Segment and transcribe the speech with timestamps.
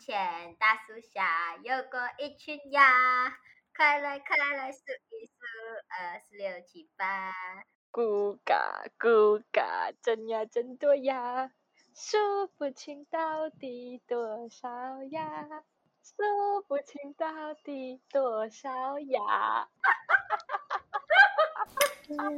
[0.00, 2.90] 前大树下有过一群鸭，
[3.76, 5.34] 快来快来数一数，
[5.90, 7.34] 二四六七八。
[7.92, 11.50] 咕嘎咕嘎，真呀真多呀，
[11.94, 15.46] 数不清到底多少呀，
[16.02, 19.20] 数不清到底多少呀。
[19.20, 21.66] 哈哈哈哈
[22.16, 22.30] 哈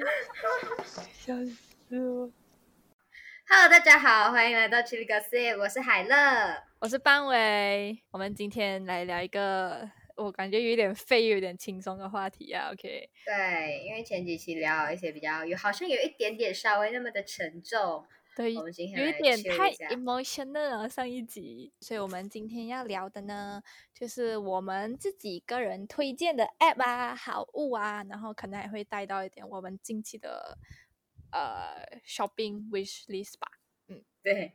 [0.79, 0.85] 哈！
[1.13, 2.33] 笑死我。
[3.47, 7.97] Hello，大家好，欢迎来到 Chili Gossip，我是海乐，我是班伟。
[8.11, 12.73] 我们今天来聊一个我感觉有点废、有点轻松的话题啊。
[12.73, 23.63] OK，对，因为前几期聊一些比较有，好像有一点点稍微那么的沉重，对，有一点太 emotional 了上一集，所以我们今天要聊的呢，
[23.95, 30.59] 就是我们自己个人推荐的 App 啊、好物啊，然后可能还会带到一点我们近期的。
[31.31, 33.49] 呃，shopping wish list 吧，
[33.89, 34.53] 嗯，对，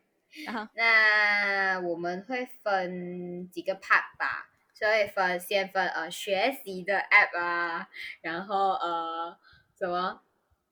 [0.73, 7.89] 那我们会分几个 part 吧，所以分先分呃学习的 app 啊，
[8.22, 9.38] 然后呃
[9.78, 10.22] 什么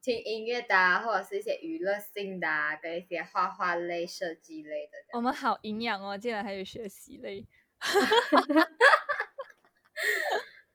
[0.01, 4.93] 听音乐的，啊或者是一些娱乐性的，啊跟一些画画类、设计类的。
[5.13, 7.45] 我们好营养哦，竟然还有学习类。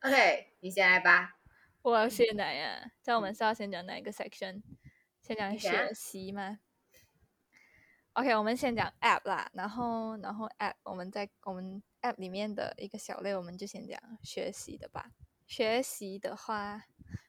[0.03, 1.37] OK，你先来吧。
[1.83, 4.63] 我要先来呀，在我们是要先讲哪一个 section？
[5.23, 6.59] 先讲学习吗
[8.15, 15.13] ？OK，我们先讲 App 啦，然后然后 App，我们在我们 App 里面的一个小类，我们就先讲学习的吧。
[15.47, 16.85] 学习的话，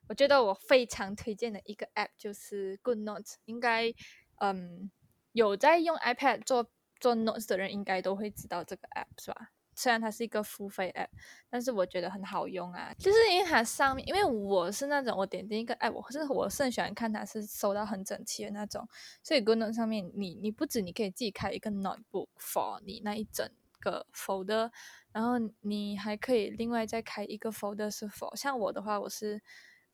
[0.07, 3.93] 我觉得我非常推荐的一个 App 就是 Good Notes，应该
[4.39, 4.91] 嗯
[5.31, 9.51] 有在用 iPad 做做 Notes 的人，应该都会知道这个 App 是吧？
[9.75, 11.07] 虽然它是一个付费 app，
[11.49, 18.87] 但是我觉得很好用啊，就是因为它上面，因为我是那种我点进一个 app，我是我是很喜欢看它是收到很整齐的那种，
[19.23, 24.71] 所以 Google 上面你你不止你可以自己开一个 notebook for 你那一整个 folder，
[25.11, 29.41] 然后你还可以另外再开一个 folder 是 for 像我的话我是。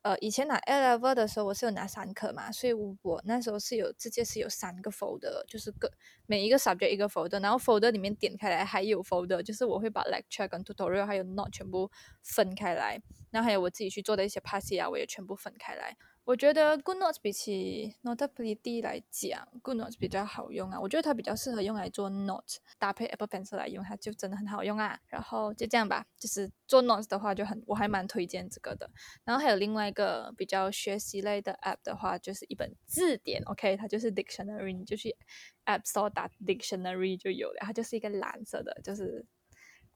[0.07, 5.91] 呃，以前拿 A level 的时候，我是有拿三科嘛，所以我那时候是有直接是有三个 folder，就是个
[6.25, 11.91] 每一个 subject 一个 folder，然后 folder 里面点开来还有 folder，就是我会把 lecture 跟 tutorial 还有 note 全部
[12.23, 13.01] 分开来，
[13.31, 15.97] 然后还有我自己去做的一些 p a s s 啊，我也全部分开来。
[16.27, 20.77] 我觉得 Good Notes 比起 Notability 来讲，Good Notes 比较好用啊。
[20.77, 24.99] 我觉得它比较适合用来做 Note，搭配 Apple Pencil 来用，它就真的很好用啊。
[25.07, 28.91] 然后就这样吧，就是做 Notes 的话就很，我还蛮推荐这个的。
[29.23, 35.15] 然后还有另外一个比较学习类的 App 的话，就是一本字典，OK，它就是 Dictionary，就去
[35.63, 39.25] App Store 打 Dictionary 就有了，它就是一个蓝色的，就是。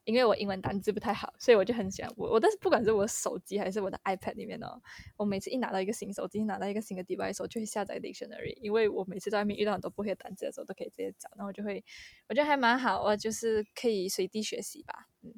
[0.04, 4.82] 因为我英文单词不太好，所以我就很喜欢我我但是不管是我手机还是我的 iPad 里面哦，
[5.16, 11.84] 我每次一拿到一个新手机，拿到一个新的 device，我就会下载 dictionary，因为我每次在外面遇到很多不会的单词的时候，都可以直接找，然后就会
[12.28, 15.08] 我觉得还蛮好我，就是可以随地学习吧。
[15.22, 15.34] 嗯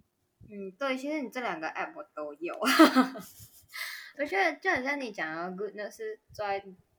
[0.50, 2.54] 嗯，对，其实你这两个 app 我都有，
[4.18, 6.46] 我觉得就很像你讲的 Good Notes 做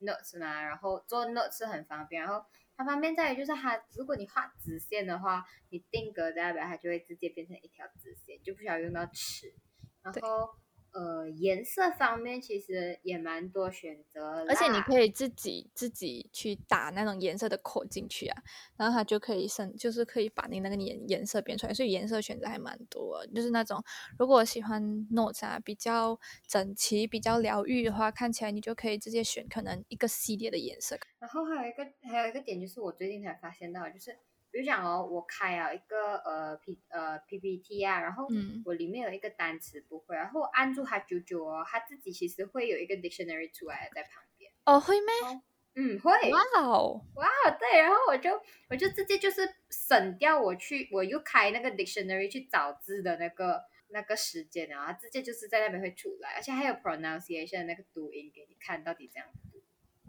[0.01, 2.45] notes 嘛，然后做 notes 很方便，然后。
[2.77, 9.55] 它方便在于，就是它，如果你画直线的话，你定格在那边，它就会直接变成一条直线，就不需要用到尺。
[10.03, 10.55] 然后。
[10.95, 18.43] 呃，颜色方面其实也蛮多选择，而且你可以自己自己去打那种颜色的口进去啊，
[18.77, 23.27] 然后它就可以生，就是可以把你那个颜颜色变出来，所以颜色选择还蛮多。
[23.35, 23.83] 就是那种
[24.17, 26.17] 如果喜欢 notes 啊，比较
[26.47, 30.97] 整齐、比较疗愈的话，看起来你就可以直接选可能一个系列的颜色。
[31.19, 34.17] 然后还有一个还有一个点就是我最近才发现到，就是。
[34.55, 38.29] 比如讲哦，我开了一个呃 P 呃 PPT 啊，然后
[38.65, 44.53] 我里面有一个单词不会，然后我按住它九九哦，它自己其实会有一个 dictionary 出来在旁边。
[44.65, 45.43] 哦，会咩？
[45.75, 46.31] 嗯，会。
[46.31, 48.31] 哇哦，哇哦，对，然后我就
[48.71, 59.61] 我就直接就是省掉我去我又开那个 dictionary 去找字的那个那个时间啊，直接就是在那边会出来，而且还有 pronunciation 那个读音给你看到底这样读。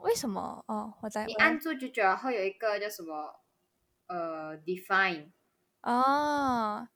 [0.03, 0.63] 为什么？
[0.67, 3.41] 哦，我在你按住九九，然后有一个叫什么？
[4.07, 5.29] 呃，define
[5.81, 6.87] 哦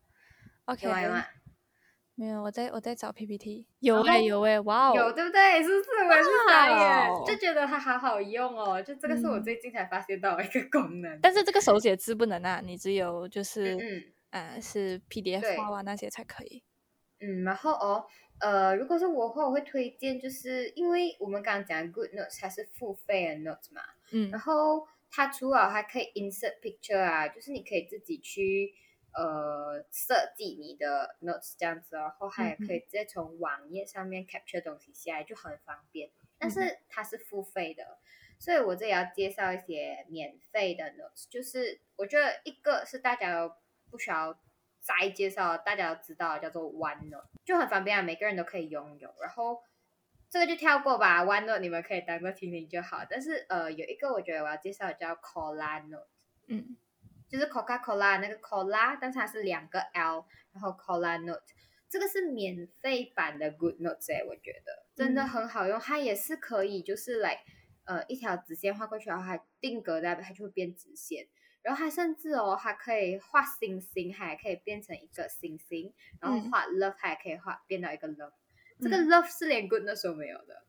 [0.66, 1.26] ，OK，有吗？
[2.16, 5.64] 没有，我在我在找 PPT，有哎有哎，哇哦，有对不对？
[5.64, 5.90] 是不是？
[6.06, 11.20] 我是傻眼，就觉得它好好用哦，就这个是我最近才发现到一个功能。
[11.22, 16.62] 但是这个手写字不能啊，你只有就是嗯呃是 PDF 画啊那些才可以。
[17.22, 18.06] 嗯，然后哦
[18.42, 24.86] 呃，如果是我的话，我会推荐，就是因为我们刚刚讲 Good Notes 它是付费的 Notes 嘛，嗯，然后。
[25.12, 28.74] 它除了还可以 insert picture 啊，就是你可以自己去
[29.14, 36.12] 呃设计你的 notes 这样子，然后还可以直接从网页上面 capture 东西下来，就很方便。
[36.38, 37.98] 但是它是付费的，
[38.40, 43.54] 所以我这里要介绍一些免费的 notes，就是我觉得一个是大家都
[43.90, 44.40] 不需要
[44.80, 49.14] 再介绍大家都知道叫做 OneNote，就很方便啊，每个人都可以拥有。
[49.20, 49.62] 然后
[50.30, 53.04] 这个就跳过吧，OneNote 你们可以当做听听就好。
[53.10, 56.08] 但是呃，有一个我觉得我要介绍叫 Cola Note，
[56.48, 56.78] 嗯，
[57.28, 61.42] 就是 Coca Cola 那个 Cola，但是它是两个 L，然后 Cola Note，
[61.90, 67.40] 这个是免费版的 Good Notes 哎，我觉得真的很好用，它也是可以就是来
[67.86, 71.28] 呃一条直线画过去，然后它定格在它就会变直线。
[71.62, 78.32] 然后它甚至哦，它可以画星星，还可以变成一个星星，然后画 love 还可以画变到一个 love。
[78.82, 80.64] 这个 love 是连 good note 都没有的。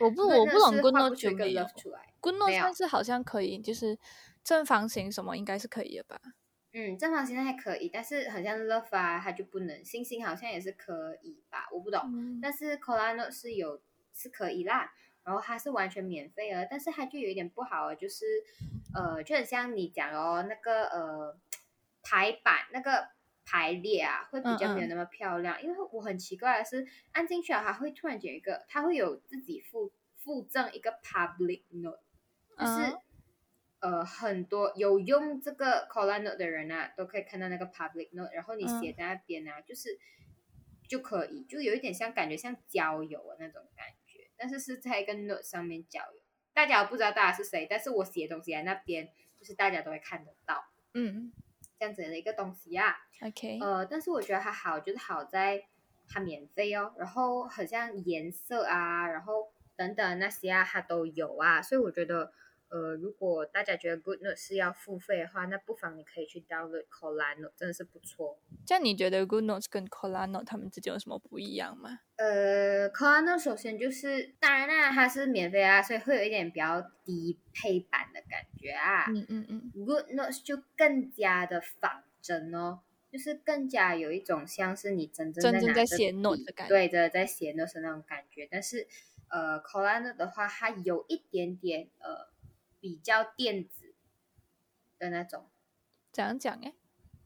[0.00, 2.12] 我不我不懂 good 个 love 出来。
[2.20, 3.98] good note 算是好像可以，就是
[4.44, 6.20] 正方形什么应该是可以的吧？
[6.72, 9.84] 嗯，正方形还可以，但是好像 love 啊，它就不能。
[9.84, 11.68] 星星好像也是可以吧？
[11.72, 12.38] 我不懂。
[12.42, 13.80] 但是 cola note 是有
[14.12, 14.92] 是可以啦。
[15.24, 18.24] 然后它是完全免费的，但是它就有一点不好，就是，
[18.94, 21.36] 呃，就很像你讲哦，那个呃
[22.00, 23.08] 排版那个
[23.46, 25.62] 排列啊，会比较没有那么漂亮。
[25.62, 32.00] 因为我很奇怪的是，按进去啊，它会突然间一个，它会有自己附附赠一个 public note，
[32.58, 32.98] 就是
[33.78, 39.98] 呃很多有用这个 color note 的人啊，都可以看到那个 public note，然后你写在那边啊，就是
[40.88, 44.28] 就可以，就有一点像感觉像交友的那种感觉。
[44.36, 46.20] 但是是在一个 note 上面交友，
[46.52, 49.08] 大家我不知道大家是谁，但是我写东西在那边，
[49.38, 51.32] 就是大家都会看得到，嗯，
[51.78, 55.64] 这样子的一个东西啊，OK，呃，但是我觉得它好，就是好在
[56.08, 62.32] 它免费哦，然后好像颜色啊，然后等等那些啊，它都有啊，所以我觉得。
[62.68, 68.40] 呃，如果大家觉得 Good Note 是要付费的话，那不妨你可以去 download Cola Note，真的是不错。
[68.66, 72.00] 这样你觉得 Good Notes 跟 Cola Note 他们之间有什么不一样吗？
[72.16, 79.04] 呃，Cola Note 首先就是，当然啦，它是免费啊，所以会有一点比较低配版的感觉啊。
[79.10, 79.84] 嗯嗯嗯。
[79.84, 82.80] Good Notes 就更加的仿真哦，
[83.12, 88.48] 就是更加有一种像是你真正在在写 Note 的感觉，对的在写 Note 那种感觉。
[88.50, 88.88] 但是
[89.28, 92.34] 呃，Cola Note 的话，它有一点点呃。
[92.86, 93.92] 比较电子
[94.96, 95.48] 的那种，
[96.12, 96.72] 怎样讲哎？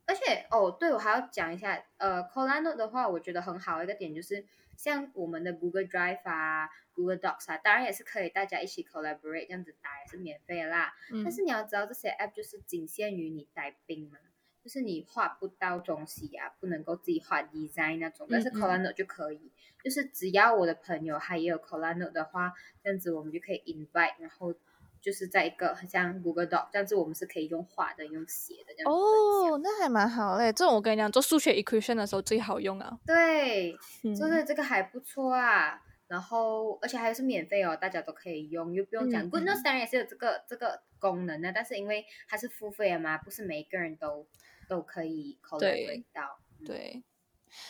[0.06, 10.94] 而且哦，对我还要讲一下，呃，Colano 的话，我觉得很好的一个点就是，像我们的 Google Drive 啊、Google Docs 啊，当然也是可以大家一起 collaborate 这样子打，也是免费的啦。
[11.22, 14.16] 但是你要知道，这些 app 就是仅限于你带兵嘛，
[14.64, 18.26] 就是你画不到东西啊，不能够自己画 design 那种。
[18.30, 19.52] 但是 Colano 就可以，
[19.84, 24.54] 就是只要我的朋友还有 Colano 的话，这样子我们就可以 invite，然后。
[25.00, 28.92] 就是在一个很像 Google Doc，但是我们是可以用画的、用写的这样。
[28.92, 30.52] 哦，那还蛮好嘞！
[30.52, 32.98] 这种我跟你讲，做数学 equation 的时候最好用啊。
[33.06, 35.80] 对，就是这个还不错啊。
[36.06, 39.30] 然后，而且还是免费哦，大家都可以用，又不用讲。
[39.30, 44.26] Good Notes 当然也是有这个这个功能的，但是因为它是付费的嘛，不是每一个人都
[44.68, 46.40] 都可以 collect 到。
[46.66, 47.04] 对。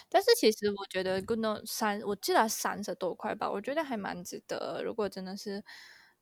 [0.09, 4.83] 但是其实我觉得 Good Notes 三，我记得三十多块吧，我觉得还蛮值得。
[4.83, 5.63] 如果真的是。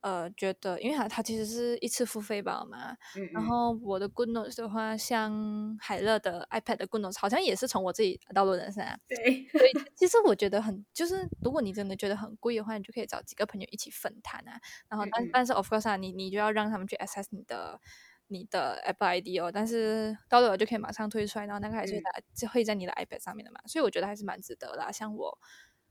[0.00, 2.96] 呃，觉得，因为它它其实是一次付费包嘛，
[3.32, 8.96] 然后我的 Good Notes 的话，像海乐的 iPad 的 Good Notes 好像也是从我自己导入的，是啊。
[9.08, 9.16] 对，
[9.56, 14.60] 所以 其实我觉得很，就是如果你真的觉得很贵的话，你就可以找几个朋友一起分摊啊。
[14.88, 17.80] 然后，但但是 Of course 啊，你你就要让他们去 access 你的
[18.28, 24.92] 你的 Apple ID 哦，但是到了就可以马上退出来，然后那个还是在就会在你的 iPad 上面的嘛，所以我觉得还是蛮值得啦。
[24.92, 25.38] 像我。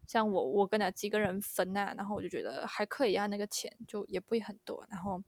[0.07, 4.83] 像我，我跟那几个人分啊，然后我就觉得还可以啊，那个钱就也不会很多。
[4.89, 5.21] 然后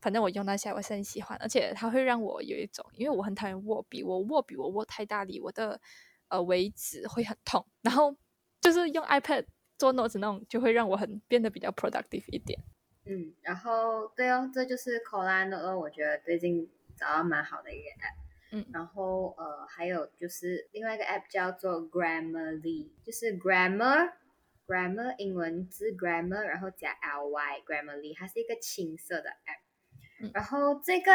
[0.00, 5.80] 反正我用到现在，我是很喜欢，而且它会让我有一种，因为我很讨厌握笔，我握笔我握太大力，我的
[6.28, 7.64] 呃尾指会很痛。
[7.80, 8.14] 然后
[8.60, 9.46] 就是用 iPad
[9.78, 12.58] 做 notes 那种，就会让我很变得比较 productive 一点。
[13.04, 18.21] 嗯，然后对哦，这就是 Colano，我觉得最近找到蛮好的一个。
[18.54, 30.30] 嗯，然后呃，还有就是另外一个 app 叫做 Grammarly，就是 grammar，grammar 英文字 grammar，然后加 ly Grammarly，它是一个青色的 app。
[30.34, 31.12] 然后这个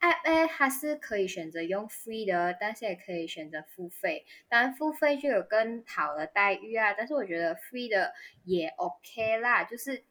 [0.00, 4.24] app 呢，它是可以选择用 free 的，但是也可以选择付费。
[4.48, 8.14] 当然付费就有更好的待遇啊，但是我觉得 free 的
[8.44, 10.04] 也 OK 啦，就是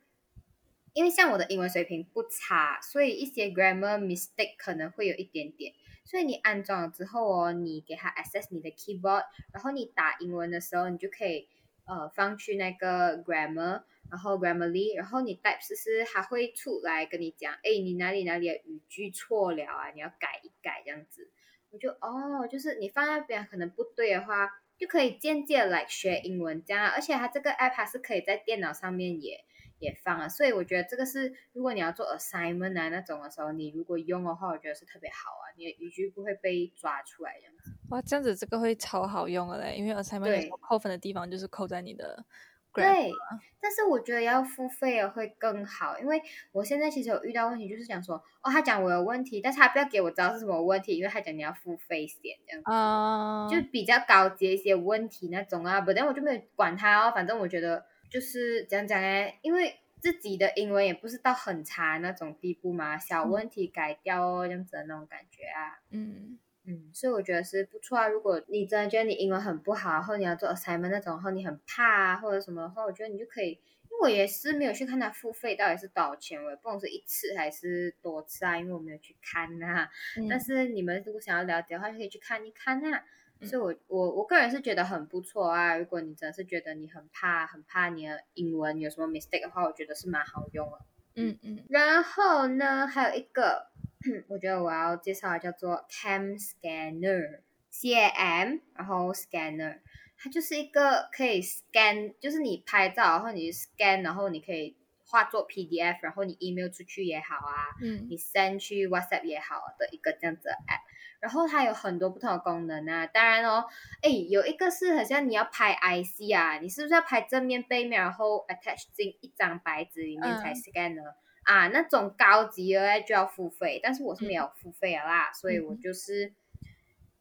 [0.94, 5.74] 因为像我的英文水平不差，所以一些 grammar mistake 可能会有一点点。
[6.08, 11.50] 所以你安装了之后哦，你给它 access 你的 keyboard，然后你打英文的时候，你就可以
[11.86, 21.30] 呃放去那个 grammar，然后 grammarly，然后你 type 试试，它会出来跟你讲，哎，你哪里哪里的语句错了啊，你要改一改这样子。
[21.70, 29.44] 我就哦，就是你放那边可能不对的话，就可以间接来学英文这样，而且它这个 app 它是可以在电脑上面也
[29.80, 30.30] 也放了。
[30.30, 37.72] 所以我觉得这个是，如果你要做 assignment 啊那种的时候，你如果用的话，我觉得是特别好啊，你的语句不会被抓出来这样子。
[37.90, 42.26] 哇，这样子这个会超好用的嘞，因为 assignment 扣分的地方就是扣在你的。
[42.74, 43.12] 对，
[43.60, 66.40] 但是我觉得要付费了会更好，因为我现在其实有遇到问题，就是讲说，哦，他讲我有问题，但是他不要给我知道是什么问题，因为他讲你要付费先这样子，就比较高级一些问题那种啊，不然我就没有管他哦，反正我觉得就是讲讲哎，因为自己的英文也不是到很差那种地步嘛，小问题改掉哦，这样子的那种感觉啊，嗯。
[66.70, 68.10] 嗯，所以我觉得是不错啊。
[68.10, 73.52] 如果你真的觉得你英文很不好，然后你要做 assignment 那种，然后你很怕啊，或者什么的话，我觉得你就可以。
[73.52, 79.88] 因为我也是没有去看他付费到底是多少钱，我也不懂是一次还是多次啊，因为我没有去看呐。
[80.30, 83.06] 但是你们如果想要了解的话，就可以去看一看啊。
[83.42, 85.78] 所以，我我我个人是觉得很不错啊。
[85.78, 90.80] 如果你真的是觉得你很怕很怕你的英文有什么 mistake 的话，我觉得是蛮好用的。
[91.16, 91.66] 嗯嗯。
[91.70, 93.68] 然后呢，还有一个。
[94.30, 99.80] 我觉得我要介绍的叫做 Cam Scanner，C A M，然后 Scanner，
[100.18, 110.84] 它就是一个可以 scan，就是你拍照，然后你 scan，然后你可以化作 P D F，然后你 email 出去也好啊，嗯，你 send 去 WhatsApp 也好的一个这样子的 app，
[111.20, 113.66] 然后它有很多不同的功能啊，当然哦，
[114.02, 121.02] 哎，有一个是好像你要拍 IC 啊，你是不是要拍正面、背面，然后 attach 进一张白纸里面才 scan 呢？
[121.44, 126.34] 啊，那种高级的就要付费，但是我是没有付费的啦，所以我就是，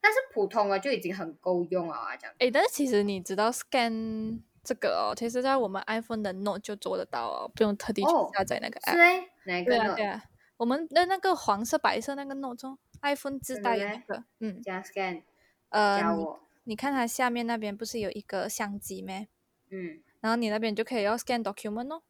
[0.00, 2.34] 但是普通的就已经很够用了啊，这样。
[2.40, 9.24] 哎，但是其实你知道 scan 这个哦，其实在我们 iPhone 的 Note 就做得到哦，不用特地去下载那个 app。
[9.44, 9.70] 哪个？
[9.70, 10.24] 对啊，对啊，
[10.56, 15.22] 我们的那个黄色、白色那个 Note iPhone 自带的那个，嗯，加 scan，
[15.70, 16.00] 呃，
[16.64, 19.26] 你看它下面那边不是有一个相机吗？
[19.70, 22.02] 嗯，然后你那边就可以要 scan document 哦。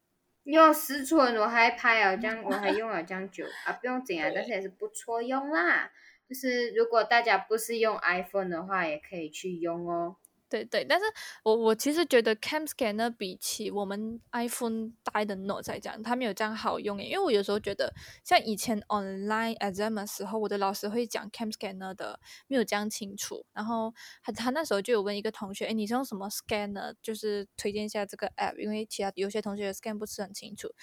[0.43, 5.91] 有十寸，我还拍了这样， 我还用了这样久啊，不用紧啊，但是也是不错用啦。
[6.29, 10.15] 就是如果大家不是用 iPhone 的话，也可以去用哦。
[10.49, 11.05] 对对，但是
[11.43, 17.05] 我我其实觉得 Cam Scanner 比起我们 iPhone 带的 Note 来讲，它没有这样好用诶。
[17.05, 23.45] 因为我有时候觉得，像以前 online exam 的时候，我的老师会讲 Cam Scanner 的没有这样清楚。
[23.53, 26.95] 然后他他那时候就有问一个同学，哎，你是用什么 Scanner？
[27.01, 30.73] 就是推荐一下这个 app，因为其他有些同学 scan 不是很清楚。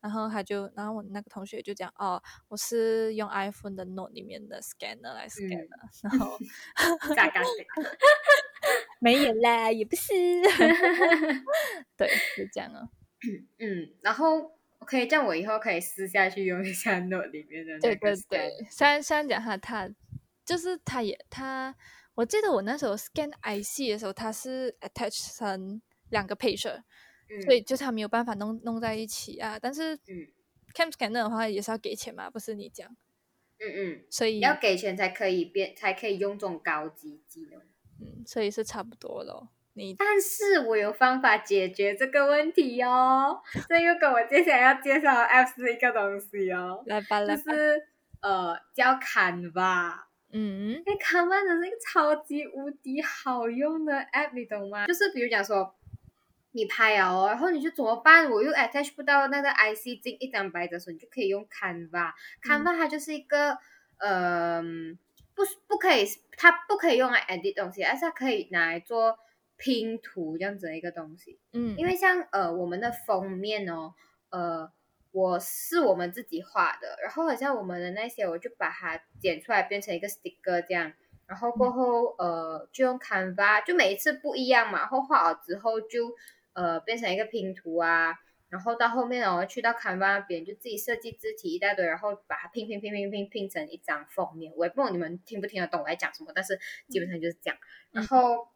[0.00, 5.76] 然后他就，然后我那个同学就讲，哦，我是用 iPhone 的 Note 里面的 Scanner 来 scan 的。
[6.02, 6.38] 然后，
[7.14, 7.42] 嘎嘎
[9.00, 10.12] 没有啦，也不是，
[11.96, 12.88] 对，就这样哦。
[13.58, 14.52] 嗯，然后
[14.86, 17.78] 可以这样，我以后可以私下去用一下 Note 里面的。
[17.80, 19.90] 对对对，虽然虽然讲他他
[20.44, 21.74] 就是他也他，
[22.14, 25.80] 我记得我那时候 scan IC 的时候，他是 attach 成
[26.10, 26.82] 两个 page，
[27.44, 29.58] 所以就他没有办法弄弄在一起啊。
[29.60, 30.28] 但是嗯
[30.74, 32.94] ，cam scanner 的话也是要给钱嘛，不是你讲？
[33.58, 37.60] 嗯嗯，所以要给钱才可以变，才可以用这种高级技能。
[38.00, 39.48] 嗯，所以是差不多咯。
[39.74, 43.40] 你，但是我有方法解决这个问题哦。
[43.68, 46.82] 这又跟我接下来要介绍的 app 是一个东西哦。
[46.86, 47.42] 来吧，来吧。
[47.42, 47.86] 就是
[48.20, 49.94] 呃，叫 Canva。
[50.32, 50.82] 嗯。
[50.84, 54.86] 哎，Canva 真是一个超级无敌好用的 app，你懂吗？
[54.86, 55.72] 就是比如讲说，
[56.50, 58.28] 你拍哦，然后你就怎么办？
[58.28, 62.12] 我又 attach 不到那个 IC 进一张白纸，所以你就可以用 Canva。
[62.42, 63.56] Canva 它就是一个
[63.98, 64.62] 呃。
[65.40, 66.04] 不不可以，
[66.36, 69.18] 它不可以用来 edit 东西，而是它可以拿来做
[69.56, 71.38] 拼图这样子的一个东西。
[71.52, 73.94] 嗯，因为像呃我们的封面哦，
[74.28, 74.70] 呃
[75.12, 80.92] 我是我们自己画的，然后好像我们的那些，我就把它剪出来变成一个 sticker 这样，
[81.26, 86.14] 然后过后呃就用 Canva，就每一次不一样嘛，然后画好之后就
[86.52, 88.14] 呃变成一个拼图啊。
[88.50, 94.52] 然后到后面哦，去到 Canva 那边就自己设计字体一大堆，然后把它拼拼拼拼拼拼成一张封面。
[94.56, 97.56] 我也不懂你们听不听得懂我在讲什么，但是基本上就是这样。
[97.92, 98.48] 然后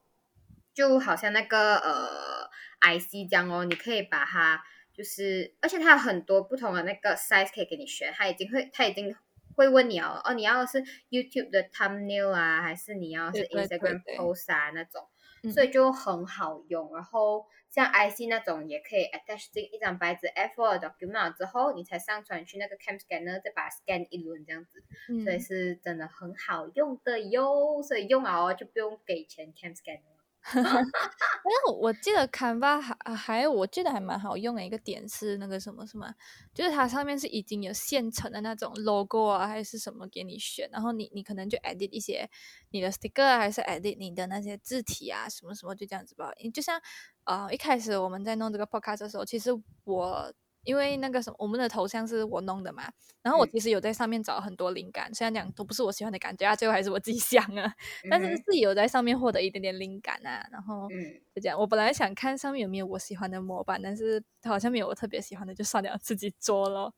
[0.75, 4.61] 就好像那个呃 IC 这样哦，你可以把它
[4.93, 9.15] 就是，而且它有很多不同的那个 size 可以给你选，它已经会它已经
[9.55, 15.09] 会问你哦，哦你要是 YouTube 的 thumbnail 啊，还是你要是 Instagram post 啊那种。
[15.53, 24.85] 所以就很好用，然后像 IC 那种也可以 attach 进一张白纸 A4 的 document 之后，你才上传去那个 Cam Scanner，再把它 scan 一轮这样子，
[25.25, 27.83] 所以是真的很好用的哟。
[27.83, 30.14] 所以用了就不用给钱 Cam Scanner。
[30.53, 36.13] 但是我记得 Canva 还还我记得还蛮好用的一个点是那个什么什么，
[36.53, 42.29] 就是它上面是已经有现成的那种 logo 啊还是什么给你选，然后你你可能就 edit 一些
[42.71, 46.33] 你的 sticker 还是 edit 你的那些字体啊什么什么就这样子吧。
[46.43, 46.81] 你就像
[47.25, 49.51] 呃一开始我们在弄这个 podcast 的时候，其实
[49.85, 50.33] 我
[50.65, 52.91] 因为那个什么，我们的头像是我弄的嘛，
[53.23, 57.75] 然后我其实有在上面找很多灵感，虽然讲都不是我喜欢的感觉啊，最后还是我自己想啊，
[58.11, 60.89] 但是自己有在上面获得一点点灵感啊，然后
[61.35, 61.59] 就这样。
[61.59, 66.95] 我本来想看上面有没有我喜欢的模板，但是好像没有我特别喜欢的，就算了，自己做咯。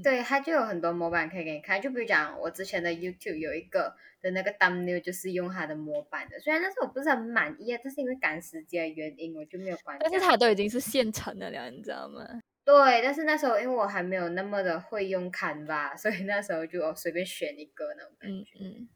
[0.00, 9.96] 对，它就有很多模板可以给你看，就比如讲我之前的 YouTube 有一个的那个 thumbnail 就是用它的模板的，虽然那时候我不是很满意啊，但是因为赶时间的原因，我就没有关。
[9.98, 12.22] 但是它都已经是现成的了，你知道吗？
[12.68, 18.58] 对，但是那时候因为我还没有那么的会用 Canva， 所以那时候就随便选一个那种感觉。
[18.60, 18.88] 嗯嗯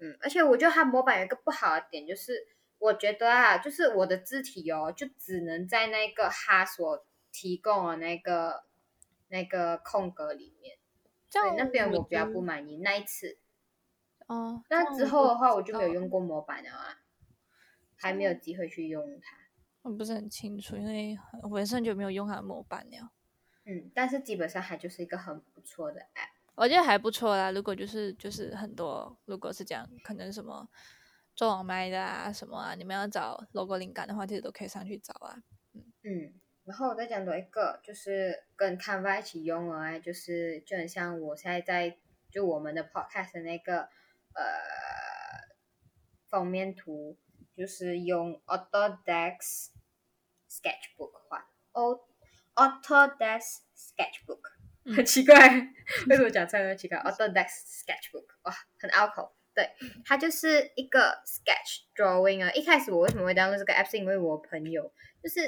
[0.00, 2.48] 嗯，而且我觉得它模板有一个不好的点，就是
[2.80, 8.64] 我觉得啊，就是我的字体哦，就只能在那个它所提供的那个
[9.28, 10.78] 那个空格里面。
[11.30, 13.38] 对，那边我比较不满意那一次。
[14.26, 14.64] 哦。
[14.68, 16.98] 那之后的话，我就没有用过模板了啊，
[17.94, 19.36] 还没有机会去用它。
[19.82, 23.12] 我不是很清楚，因为我本身就没有用它的模板了。
[23.70, 27.52] 嗯，但是基本上还就是一个很不错的 app，我觉得还不错啦。
[27.52, 30.68] 如果就是就是很多，如果是讲，可能什么
[31.36, 35.36] 做网卖的啊什么啊，你们要找 logo 灵感的话，其实都可以上去找啊。
[35.74, 36.34] 嗯嗯，
[36.64, 41.96] 然后我再讲多一个，就是跟 Canva 一起用啊，就是就很像我现在在
[42.28, 43.82] 就我们的 podcast 的那个
[44.34, 44.44] 呃
[46.28, 47.16] 封面图，
[47.54, 49.68] 就是用 Autodesk
[50.50, 52.00] Sketchbook 画哦。
[52.54, 55.36] Autodesk Sketchbook 很奇怪，
[56.08, 59.34] 为什么讲出来很奇怪？Autodesk Sketchbook 哇，很拗口。
[59.52, 59.68] 对，
[60.04, 62.50] 它就是一个 sketch drawing 啊。
[62.52, 64.92] 一开始我为什么会 download 这个 app，是因为我朋友
[65.22, 65.40] 就是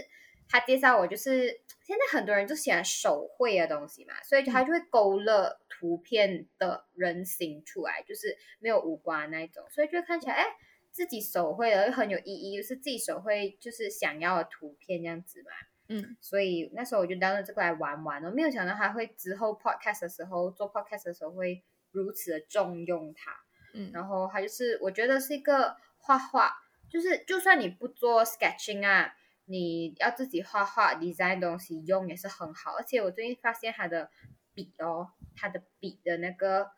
[0.48, 10.46] 他介绍我，就是现在很多人就喜欢手绘的东西嘛，所以他就会勾勒图片的人形出来，就是没有五官那一种，所以就看起来哎，
[10.90, 15.50] 自己手绘的又很有意义，就是自己手绘就是想要的图片这样子嘛。
[15.94, 23.32] 嗯，所以那时候我就当着这个来玩玩，我没有想到他会之后 podcast 的时候做 podcast 的时候会如此的重用它。
[23.74, 26.52] 嗯，然后它就是我觉得是一个画画，
[26.88, 29.14] 就是就算你不做 sketching 啊，
[29.44, 32.72] 你要自己画画 design 东西用也是很好。
[32.72, 34.10] 而且我最近发现它的
[34.54, 36.70] 笔哦，它的笔的那个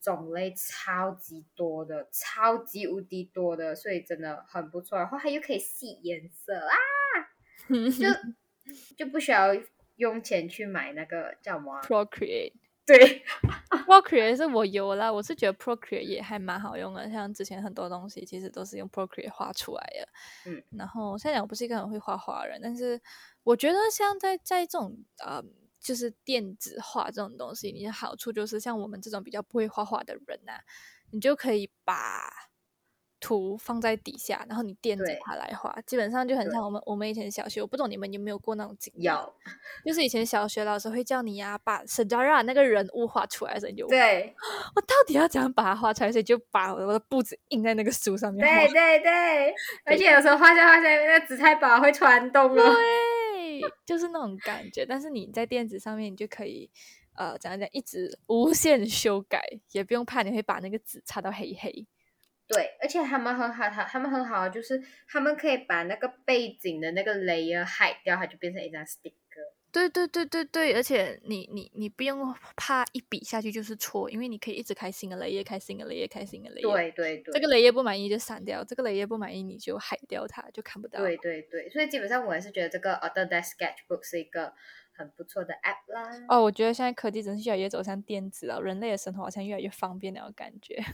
[0.00, 4.98] 种类超级多的，超级无敌多的，所以真的很不错。
[4.98, 6.76] 然后它又可以吸颜色啊，
[7.68, 8.08] 就。
[8.96, 9.48] 就不需要
[9.96, 12.54] 用钱去买那个叫什么？Procreate。
[12.84, 13.24] 对，
[13.86, 17.08] Procreate 是我有啦，我是觉得 Procreate 也还蛮好用的。
[17.10, 20.08] 像之前很多东西其实都是用 Procreate 画出来的。
[20.50, 23.00] 嗯，然后现在讲我不是一个很会画画的人，但是
[23.44, 25.40] 我觉得像在在这种呃，
[25.80, 30.54] 就是电子画这种东西，你的好处就是像我们这种比较不会画画的人呐，
[31.12, 32.50] 你就可以把。
[33.22, 37.62] 图放在底下，然后你垫着它来画，基本上就很像我们我们以前小学。
[37.62, 39.14] 我不懂你们有没有过那种经验？
[39.14, 39.34] 有，
[39.86, 44.34] 就是以前小学老师会叫你呀，把 s a r a 那个人物画出来的时候，你就对，
[44.74, 46.10] 我到底要怎样把它画出来？
[46.10, 48.44] 所以就把我的步子印在那个书上面。
[48.44, 49.54] 对对对，
[49.84, 52.74] 而且有时候画下画下，那个紫菜宝会传动了。
[52.74, 54.84] 对，就是那种感觉。
[54.84, 56.68] 但是你在垫子上面，你就可以
[57.14, 61.86] 呃，怎样讲，一直无限修改，也不用怕你会把那个纸擦到黑黑。
[62.48, 69.12] 对，而且他们很好，他他们很好，就是他们可以把那个背景的那个 layer hide 掉，它就变成一张 sticker。
[69.72, 76.60] 对对对对对，而且你你你不用怕一笔下去就是错，因为你可以一直开新的 layer，开新的 layer，开新的 layer。
[76.60, 81.00] 对对对，这个 layer 不满意就删掉，这个 layer 不满意你就海掉它，就看不到。
[81.00, 84.52] 对对对，所以基本上我还是觉得这个 Autodesk Sketchbook 是一个
[84.92, 86.26] 很不错的 app 啦。
[86.28, 90.84] 哦，我觉得现在科技真是越来越走向电子了，人类的生活好像越来越方便了，感觉。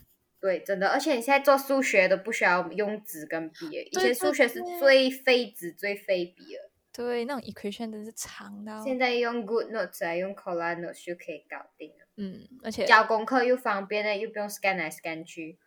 [0.40, 6.70] 对，真的，而且你现在做数学都不需要用纸跟笔，以前数学是最费纸、最费笔了。
[6.92, 8.82] 对，那种 equation 真是长到。
[8.82, 12.06] 现在用 Good Notes 啊，用 Color Notes 就可以搞定了。
[12.16, 15.58] 嗯，而且交功课又方便呢，又不用 scan 来 scan 去。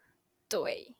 [0.49, 0.93] 对，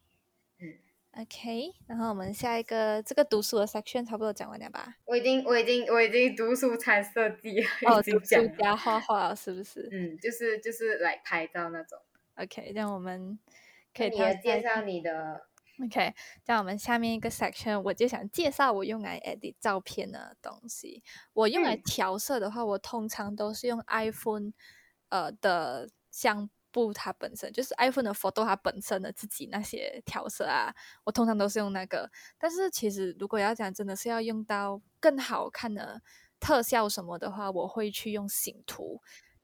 [0.59, 4.95] 嗯，OK，然后我们下一个这个读书的 section 差不多讲完了吧？
[5.05, 9.89] 我已经，我已经，我已经读书参设计哦，读书加画画是不是？
[9.91, 11.99] 嗯，就是就是来拍照那种。
[12.35, 13.37] OK，让我们。
[13.93, 14.09] 可以
[14.41, 15.41] 介绍你的
[15.83, 21.03] ，OK，在我们下面一个 section，我就想介绍我用来 edit 照片的东西。
[21.33, 24.53] 我用来调色的话，我通常都是用 iPhone，
[25.09, 30.73] 呃的相簿，它本身就是 iPhone 的 photo，它本身的自己那些调色啊，
[31.03, 32.09] 我通常都是用那个。
[32.37, 36.01] 但是其实如果要讲真的是要用到更好看的
[36.39, 39.01] 特效什么的话，我会去用醒图。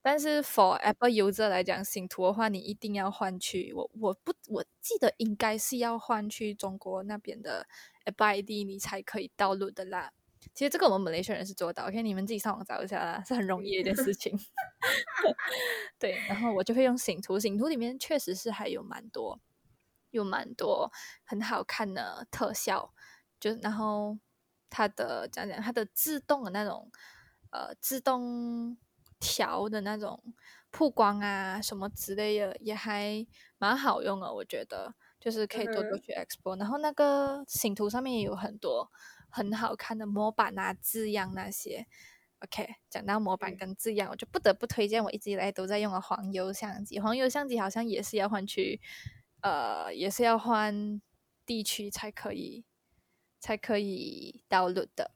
[0.07, 7.67] 但是，for Apple user 来讲，新图的话，你一定要换去我我不我记得应该是要换去中国那边的
[8.05, 10.13] Apple ID，你才可以 download 的啦。
[10.55, 14.39] 其实这个我们马来西亚人是做到，OK，你们自己上网找一下啦，是很容易的一件事情。
[15.99, 19.41] 对，然后我就会用醒图，醒图里面确实是还有蛮多，
[20.11, 20.89] 有蛮多
[21.25, 22.93] 很好看的特效，
[23.41, 24.17] 就然后
[24.69, 26.89] 它的讲讲它的自动的那种
[27.51, 28.77] 呃自动
[29.19, 30.21] 调的那种
[30.71, 33.25] 曝光啊什么之类的，也还
[33.57, 38.91] 蛮好用的，我觉得就是可以多多去 explore 然后那个醒图上面也有很多。
[39.29, 41.85] 很好看的模板啊，字样那些。
[42.39, 46.97] OK，讲到模板跟字样，我就不得不推荐我一直以来都在用的黄油相机。
[46.97, 48.79] 黄油相机好像也是要换区，
[49.41, 51.01] 呃，也是要换
[51.45, 52.63] 地区才可以，
[53.41, 55.11] 才可以 download 的。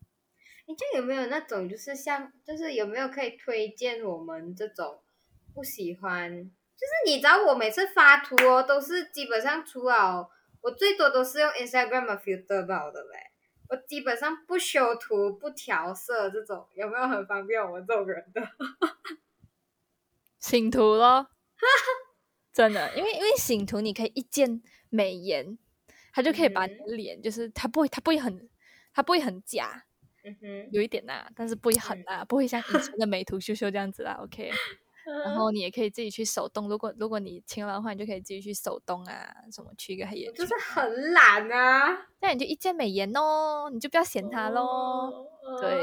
[0.96, 5.02] 有没有那种，就是像，就是有没有可以推荐我们这种
[5.54, 6.30] 不喜欢？
[6.30, 10.30] 就是你知道我每次发图哦，都是基本上除了
[10.62, 13.32] 我最多都是用 Instagram 的 filter 包的嘞。
[13.70, 18.42] 我基本上不修图、不调色，这种有没有很方便我们这种人的？
[20.40, 21.30] 醒图咯，
[22.52, 25.58] 真的，因为因为醒图你可以一键美颜，
[26.12, 28.50] 它就可以把你的脸，就是它不会，它不会很，
[28.94, 29.86] 它不会很假，
[30.24, 34.52] 嗯哼，有一点呐，但是不会很啦，不会像以前的美图秀秀这样子啦，OK。
[35.26, 42.06] 然后你也可以自己去手动，如果如果你勤劳的话，你就可以自己去手动啊，什么去一个黑眼圈就是很懒啊。
[42.20, 45.28] 那你就一键美颜哦，你就不要嫌它喽。
[45.60, 45.82] 对，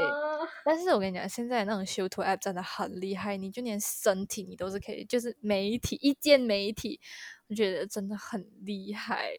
[0.63, 7.01] 但是我跟你讲，现在那种修图 app 真的很厉害，你就连身体你都是可以，就是媒体一键媒体，
[7.49, 9.33] 我觉得真的很厉害。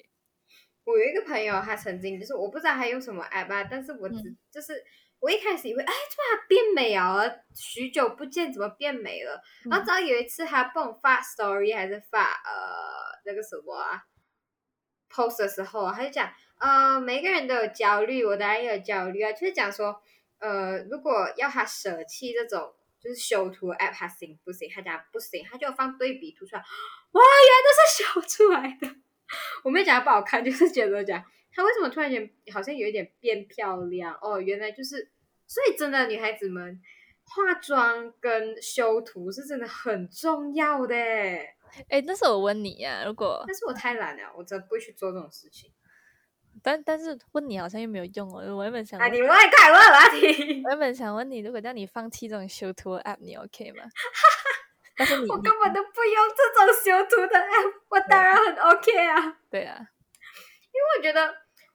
[0.91, 4.17] 我有一个朋友，他曾经就是我不知道他用什么 app 啊，但是我只
[4.51, 4.85] 就是。
[5.23, 7.45] 我一开始以为，哎，怎么变美了？
[7.55, 9.39] 许久不见，怎么变美了？
[9.71, 14.01] 然后直到有一次，他帮我发 story 还是发呃那个什么啊
[15.11, 19.31] post 的时候，他就讲，呃，每个人都有焦虑，我当然也有焦虑啊。
[19.33, 20.01] 就是讲说，
[20.39, 24.71] 呃，如果要他舍弃这种就是修图 app，他行不行？
[24.75, 26.63] 他讲不行，他就放对比图出来，
[27.13, 28.97] 哇，原来都是修出来的。
[29.65, 31.23] 我没讲不好看， 就是觉得讲。
[31.53, 34.41] 她为什么突然间好像有一点变漂亮哦？
[34.41, 35.11] 原来就是，
[35.47, 36.81] 所以真的女孩子们
[37.25, 40.95] 化妆跟修图是真的很重要的。
[41.89, 45.73] 哎，但是我问你呀，如果但是我太懒了，我真的不会去做这种事情。
[46.63, 48.55] 但但是问你好像又没有用哦。
[48.57, 50.63] 我原本想，你问看我哪里？
[50.65, 53.83] 我原本想问你，如果叫你放弃这种修图 app，你 OK 吗？
[55.01, 59.35] 但是我根本都不用这种修图的 app， 我当然很 OK 啊。
[59.51, 59.75] 对啊。
[59.81, 61.23] 因为我觉得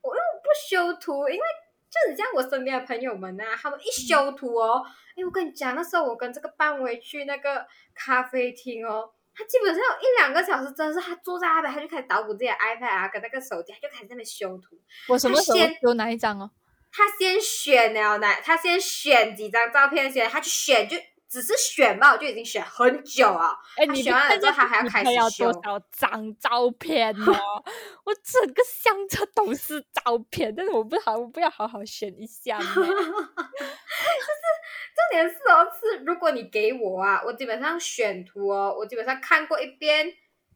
[0.01, 1.41] 我又不修图，因为
[1.89, 4.85] 就是像我身边的朋友们啊，他们一修图哦，
[5.17, 14.79] 哎，我跟你讲，那时候我跟这个班委去那个咖啡厅哦，他基本上有一两个小时，真的是他坐在那边，他就开始捣鼓自己的 iPad 啊，跟那个手机，他就开始在那边修图。
[15.09, 16.51] 我什么时候有哪一张哦？
[16.91, 18.35] 他先选了哪？
[18.35, 20.95] 他先选几张照片先，他去选就。
[21.35, 23.51] 只是选嘛，我就已经选很久啊！
[23.75, 25.51] 哎，你选完了之后，他还要开始修。
[25.51, 27.25] 多少张照片呢？
[28.05, 32.73] 我整个相册都是照片，但是我不好，我不要好好选一下吗？
[32.73, 32.87] 就是
[33.35, 40.07] 重点是哦，是如果你给我啊，我基本上选图哦，我基本上看过一遍，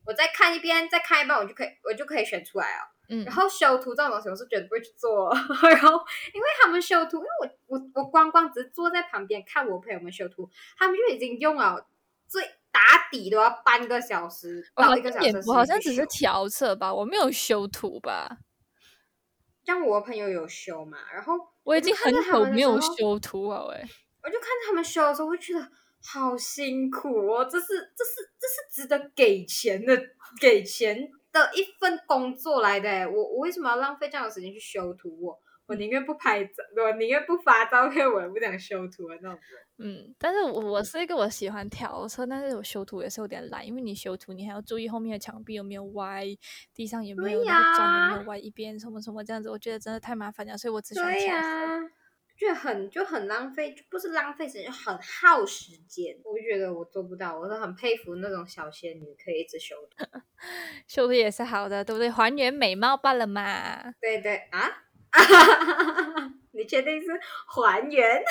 [0.05, 2.87] 我再看一遍，再看一遍，我就可以，我就可以选出来哦。
[3.25, 5.29] 然后修图这种东西，我是绝对不会去做。
[5.69, 5.99] 然后，
[6.33, 7.29] 因为他们修图，因为
[7.67, 11.87] 我我我光光只是坐在旁边看我朋友们修图，他们就已经用了
[12.27, 15.41] 最打底都要半个小时到一个小时。
[15.47, 18.37] 我好像只是调色吧，我没有修图吧。
[19.65, 23.83] 像我朋友有修嘛，然后我已经很久没有修图了哎。
[24.21, 25.67] 我就看他们修的时候，我觉得
[26.03, 29.95] 好辛苦哦，这是这是这是值得给钱的，
[30.39, 31.09] 给钱。
[31.31, 35.17] 的一份工作来的，我我为什么要浪费这样的时间去修图？
[35.21, 39.39] 我我宁愿不拍照， 我宁愿不发照片，我也不想修图啊那种。
[39.77, 46.25] 嗯，但是我我是一个我喜欢调色，但是我修图也是有点懒，因为你修图你还要注意后面的墙壁有没有歪，
[46.73, 51.91] 地上有没有那个砖有没有歪一边，什么什么这样子，我觉得真的太麻烦了，所以我只喜欢调色。
[52.39, 56.15] 就很就很浪费，就不是浪费时间，就很耗时间。
[56.23, 60.05] 我就觉得我做不到，我都很佩服那种小仙女可以一直修图，
[60.87, 62.09] 修图也是好的，对不对？
[62.09, 63.91] 还原美貌罢了嘛。
[63.99, 64.83] 对对啊，
[66.51, 67.07] 你确定是
[67.53, 68.23] 还原？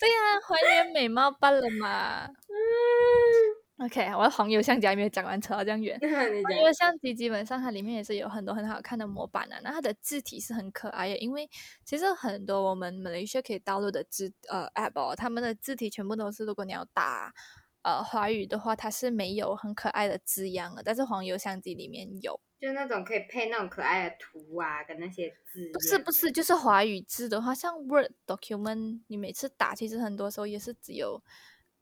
[0.00, 2.28] 对呀，还原美貌罢了嘛。
[3.84, 5.98] OK，我的黄油相机还没有讲完，扯到这样远。
[6.44, 11.48] 黄油相机基本上它里面也是有很多很好看的模板啊，那它的字体是很可爱的，因为
[11.84, 17.34] 其实很多我们马来西亚可以导入的字呃 App 哦，他们的字体全部都是如果你要打
[17.82, 25.68] 呃华语的话，它是没有很可爱的字样的，但是黄油相机里面有，就那种可以配那种可爱的图啊，跟那些字。
[25.72, 31.20] 不是不是，就是华语字的话，像 Word document，你每次打，其实很多时候也是只有，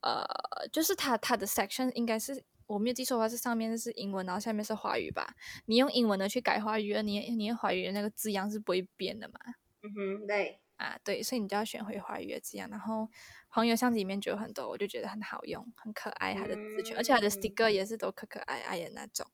[0.03, 0.25] 呃，
[0.73, 5.35] 就是它它的 section 应该是我没有记错的话，是上面是英文，然后下面是华语吧？
[5.67, 9.39] 你用英文的去改华语，你你用华语的那个字样是不会变的嘛？
[9.83, 10.61] 嗯哼，对。
[10.77, 13.07] 啊，对，所以你就要选回华语的字样，然后
[13.49, 19.27] 黄油箱子里面就有很多，我就觉得很好用，很可爱，它的字圈，而且它的 sticker 也是都可可爱爱的那种。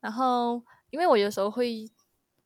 [0.00, 1.90] 然后，因为我有时候会，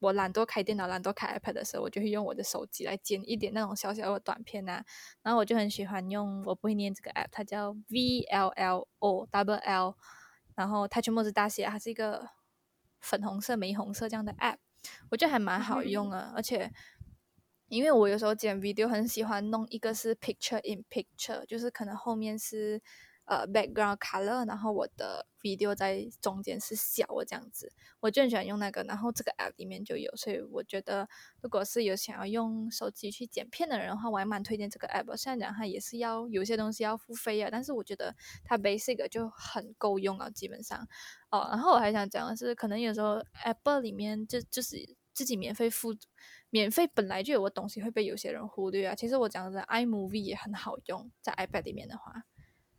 [0.04, 4.84] 我懒惰开电脑、懒惰开 iPad 的时候，我就会用我的手机来剪一点那种小小的短片啊。
[5.22, 9.96] 然后我就很喜欢用，我不会念这个 app，它叫 V L L O W L，
[10.54, 12.28] 然后它全部是大写，它是一个
[13.00, 14.58] 粉红色、玫红色这样的 app，
[15.10, 16.70] 我觉得还蛮好用啊，而且。
[17.68, 22.80] 因为我有时候剪 video 很喜欢弄一个是 picture in picture，就是可能后面是
[23.26, 31.08] 呃 background color，然后我的 video 在中间是小的这样子，我就很喜欢用那个，然后这个 app 里面就有，所以我觉得
[31.40, 35.16] 如果是有想要用手机去剪片的人的话，我还蛮推荐这个 app。
[35.16, 40.86] 虽然讲它也是要有些东西要付费啊，但是我觉得它 basic 就很够用啊，基本上
[41.30, 41.48] 哦。
[41.50, 44.76] 然后我还想讲的是，可能有时候 app 里面就就是
[45.12, 45.94] 自己免费付。
[46.50, 48.94] 免费本来就有个东西会被有些人忽略啊。
[48.94, 52.22] 其实我讲的 iMovie 也很好用，在 iPad 里面的话，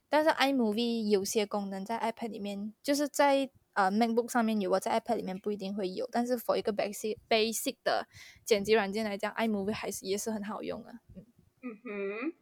[0.10, 6.08] 但是 iMovie 有些功能在 iPad 里面，就是在呃 MacBook 上面有，我在 iPad 里面不一定会有。
[6.12, 8.08] 但是 for 一个 basic basic 的
[8.46, 10.91] 剪辑软件来讲，iMovie 还是也是很好用的。
[11.13, 11.26] 嗯
[11.63, 12.34] 嗯哼，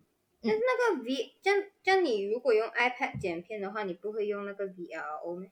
[0.41, 5.47] 但是那个 V，像像你如果用 iPad 剪片的话，你不会用那个 VLO 吗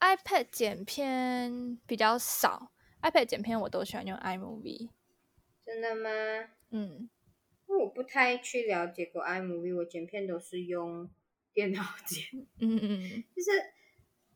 [0.00, 2.70] ？iPad 剪片比较少
[3.02, 4.90] ，iPad 剪片我都喜欢用 iMovie。
[5.66, 6.08] 真的吗？
[6.70, 7.10] 嗯，
[7.68, 11.10] 因为我不太去了解过 iMovie，我剪片都是用
[11.52, 12.22] 电脑剪。
[12.60, 13.50] 嗯嗯，就是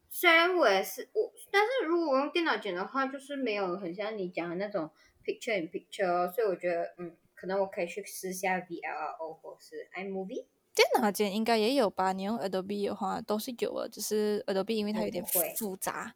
[0.09, 4.91] 虽然我也是我，但是如果我用电脑剪的话，就是没有很像你讲的那种
[5.25, 10.47] picture in picture，所以我觉得嗯，可能我可以去试下 VLO 或是 iMovie。
[10.75, 12.13] 电脑剪应该也有吧？
[12.13, 16.15] 你用 Adobe 的话都是有的，只是 Adobe 因为它有点复杂，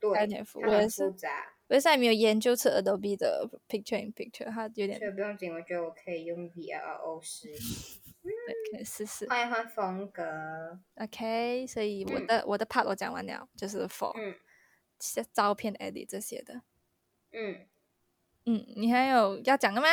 [0.00, 0.60] 对，有点复
[1.12, 1.54] 杂。
[1.68, 4.46] 我也是还没有研究出 Adobe 的 Picture in Picture？
[4.50, 4.98] 它有点……
[4.98, 7.48] 所以不用紧，我觉得我可以用 VLO 试。
[8.22, 8.32] 对，
[8.72, 9.26] 可以试试。
[9.28, 10.78] 换一换风格。
[10.96, 14.14] OK，所以我的我的 part 我讲完了，就是 for
[15.32, 16.62] 照片 edit 这些的。
[17.32, 17.66] 嗯
[18.44, 19.88] 嗯，你还有要讲的吗？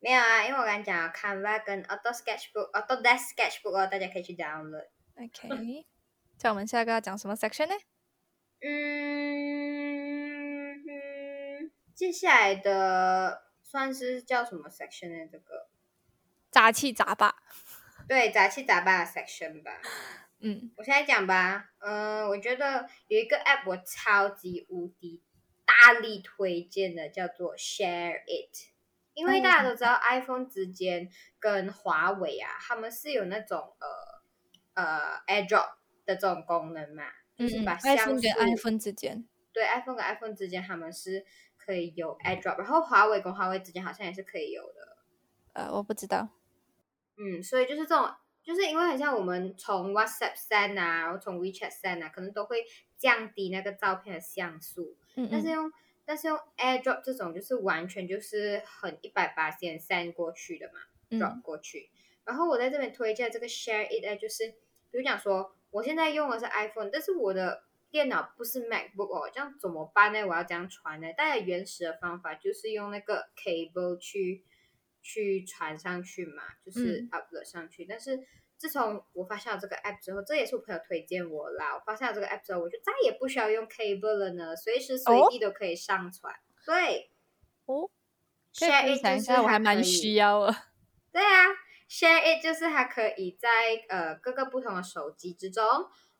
[0.00, 4.88] 没有啊，因为我刚讲 Canva 跟 Auto Sketchbook、Autodesk Sketchbook 哦，大家可以去 download。
[5.16, 5.86] OK，
[6.38, 7.74] 在我们下一个要讲什么 section 呢？
[8.60, 9.18] 嗯。
[11.94, 15.26] 接下来的算是叫什么 section 呢？
[15.30, 15.68] 这个
[16.58, 17.36] 杂七杂八，
[18.08, 19.80] 对，杂七杂八的 section 吧。
[20.40, 21.70] 嗯，我现在讲吧。
[21.78, 25.22] 嗯，我觉得有一个 app 我超级无敌
[25.64, 28.72] 大力推荐的，叫做 Share It。
[29.14, 33.76] 因为大家都知道 iPhone 之间跟华为啊，他们是有那种
[34.74, 37.04] 呃呃 AirDrop 的这种功能嘛，
[37.36, 41.24] 就是把像素跟 iPhone 之间，对，iPhone 跟 iPhone 之间他们是。
[41.56, 44.96] 可以有 AirDrop，然后华为跟华为之间好像也是可以有的。
[45.52, 46.30] 呃，我不知道。
[47.18, 48.10] 嗯，所以就是这种，
[48.42, 52.64] 就是因为很像我们从 WhatsApp send 啊，然后从 WeChat send 啊，可能都会
[52.96, 54.96] 降低那个照片的像素。
[55.16, 55.72] 嗯但是用
[56.04, 60.78] 但是用 AirDrop 这种，就是完全就是很一百八先 send 过去的嘛
[61.10, 61.90] ，drop 过去。
[62.24, 64.48] 然后我在这边推荐这个 Share It，就是
[64.90, 70.24] 比如讲说，我现在用的是 iPhone，但是我的电脑不是 MacBook 哦，这样怎么办呢？
[70.24, 71.12] 我要这样传呢？
[71.14, 74.44] 大家原始的方法就是用那个 cable 去
[75.02, 77.84] 去传上去嘛，就是 upload 上去。
[77.84, 78.18] 但是
[78.56, 81.74] 自从我发现了这个 app 之后，这也是我朋友推荐我啦。
[81.74, 86.34] 我发现了这个 app 之后，我就再也不需要用 cable 了呢，随时随地都可以上传。
[86.66, 87.10] 对，
[87.66, 87.88] 哦
[88.52, 90.66] ，share it 就是我还蛮需要啊。
[91.12, 91.46] 对啊
[91.88, 93.48] ，share it 就是它可以在
[93.88, 95.64] 呃各个不同的手机之中。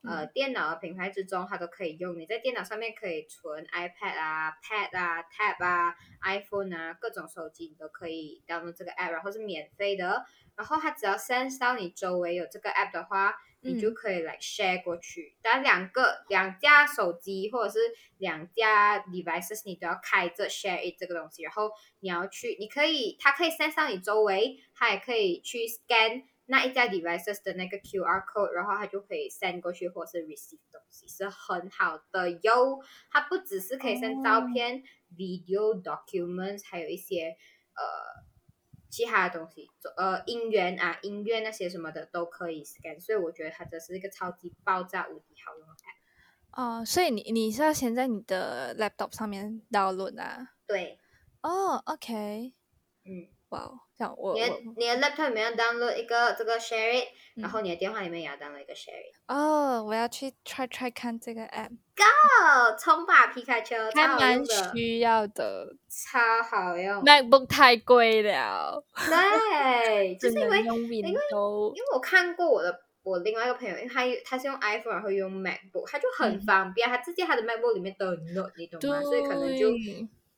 [0.06, 2.18] 呃，电脑的品牌之中，它都可以用。
[2.18, 10.24] 你在电脑上面可以存 iPad 啊、Pad 啊、Tab 啊、iPhone 啊，各种手机你都可以 download 这个 app，然后是免费的。
[10.56, 15.36] 然后它只要 sense 到你周围有这个 app 的话，你就可以来 share 过去。
[15.42, 17.78] 当然，两个两家手机或者是
[18.18, 21.42] 两家 devices，你都要开着 share it 这个东西。
[21.42, 26.22] 然后你要去，你可以，它可以 sense 到你周围，它也可以去 scan。
[26.50, 32.80] 那一家 devices 的那个 QR code，然后它就可以 send 过去或是 receive 东西，是很好的哟。
[33.10, 34.82] 它不只是可以 send 照片、
[35.14, 37.36] video documents，还有一些
[37.74, 38.24] 呃
[38.88, 46.80] 其他的东西，呃，音源啊，音乐那些什么的都可以 scan，所以我觉得它这是一个超级爆炸无敌好用的 app。
[46.80, 50.54] 哦，所以你你是要先在你的 laptop 上面 download 啊？
[50.66, 50.98] 对。
[51.42, 52.54] 哦，OK。
[53.04, 53.28] 嗯。
[53.50, 59.14] 哇，像我你的你的 laptop 里面要 download 一个这个 share it，然后你的电话里面也要 download 一个 share it。
[59.26, 61.70] 哦，我要去 try try 看这个 app。
[61.96, 67.02] Go，冲吧皮卡丘，还蛮需要的，超好用。
[67.02, 68.84] MacBook 太贵了。
[68.94, 79.00] 对， 就是因为因为因为我看过我的我另外一个朋友，因为他他是用 iPhone 然后用 MacBook，他就很方便，他直接他的 MacBook 里面都有 Note，你懂吗？
[79.02, 79.70] 所以可能就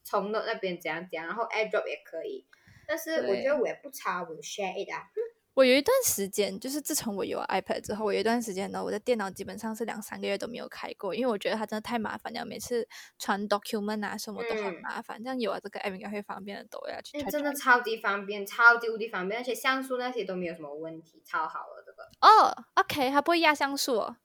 [0.05, 2.47] 从 Note 那边怎样怎样，然后 AirDrop 也可以。
[2.91, 5.07] 但是我觉得我也不差，我 share it 啊。
[5.55, 15.23] 我有一段时间，就是自从我有 iPad 之后，我有一段时间呢，我的电脑基本上是两三个月都没有开过，因为我觉得它真的太麻烦了，每次传 document 啊什么都很麻烦。
[15.23, 16.99] 这样有了这个 app 应该会方便的多呀。
[17.31, 22.09] 真的超级方便，超级无敌方便，而且像素那些都没有什么问题，超好了这个。
[22.21, 24.17] 哦，OK，它不会压像素哦？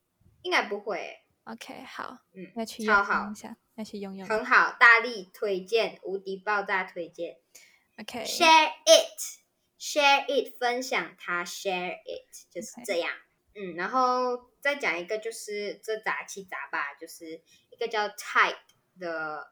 [0.44, 1.22] 应该不会。
[1.46, 4.28] OK，好，嗯，要去超好一下，要去用用。
[4.28, 7.38] 很好，大力推荐，无敌爆炸推荐。
[7.98, 13.10] OK，share it，share it，分享它，share it，就是这样。
[13.54, 18.58] 嗯，然后再讲一个，就是这杂七杂八，就是一个叫 Tide
[19.00, 19.52] 的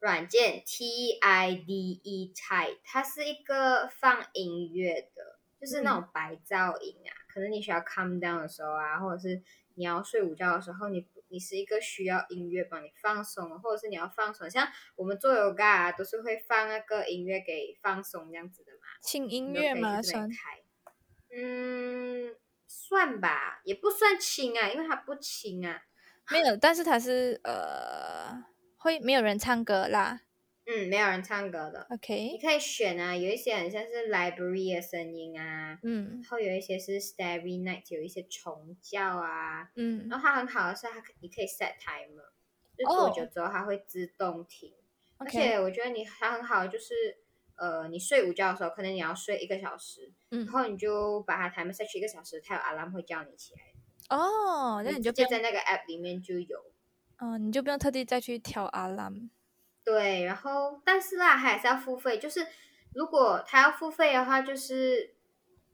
[0.00, 7.10] 软件，T I D E，Tide，它是一个放音乐的，就是那种白噪音啊。
[7.32, 9.42] 可能你需要 calm down 的时候啊，或者是
[9.76, 11.06] 你要睡午觉的时候，你。
[11.32, 18.80] 你是一个需要音乐帮你放松，或者是你要放松，像我们做 yoga 啊，都是会放那个音乐给放松这样子的嘛。
[19.02, 20.02] 轻音乐吗？
[20.02, 20.28] 算？
[21.34, 25.82] 嗯，算吧，也不算轻啊，因为它不轻啊。
[26.30, 28.44] 没有，但是它是呃，
[28.76, 30.20] 会没有人唱歌啦。
[30.74, 31.86] 嗯，没有人唱歌的。
[31.90, 42.30] OK，你可以选啊，有一些很像是 library 的声音啊，嗯，然后有一些是 starry night，有一些虫叫啊，嗯，然后它很好的是它可你可以 set timer，
[42.78, 44.72] 就多久之后它会自动停，
[45.18, 47.18] 而且我觉得你它很好，就是
[47.56, 53.60] 呃，你睡午觉的时候，可能你要睡一个小时，嗯，然后你就把它 timer set 去一个小时，它有 alarm 会叫你起来。
[54.16, 56.58] 哦，那你就就在那个 app 里面就有，
[57.18, 59.28] 嗯，你就不用特地再去调 alarm。
[59.84, 62.18] 对，然后但是啦，还是要付费。
[62.18, 62.46] 就是
[62.94, 65.14] 如果他要付费的话，就是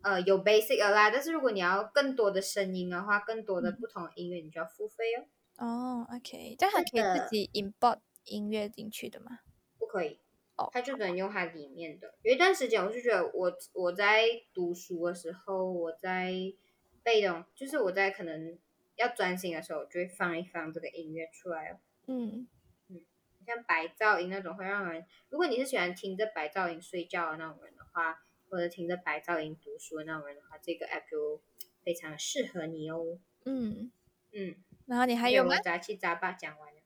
[0.02, 1.10] 呃有 basic 啦。
[1.10, 5.26] 但是如果你要更多的声音的话，更多的不同的音乐，你就要付费哦。
[5.58, 9.40] 哦，OK，但他可以自己 import 音乐进去的吗？
[9.78, 10.18] 不可以，
[10.56, 12.14] 哦，他就只能用它里面的。
[12.22, 16.32] 有一段时间，我就觉得我我在读书的时候，我在
[17.02, 18.58] 被动，就是我在可能
[18.96, 21.78] 要专心的时候，就会放一放这个音乐出来哦。
[22.06, 22.46] 嗯。
[23.48, 28.18] 像白噪音那种会让人，如果你是喜欢听着白噪音睡觉的那种人的话，
[28.50, 31.40] 或者听着白噪音读书的那种人的话，这个 app 就
[31.82, 33.18] 非常适合你哦。
[33.46, 33.90] 嗯
[34.32, 35.56] 嗯，然后你还有吗？
[35.60, 36.80] 杂七杂八讲完了。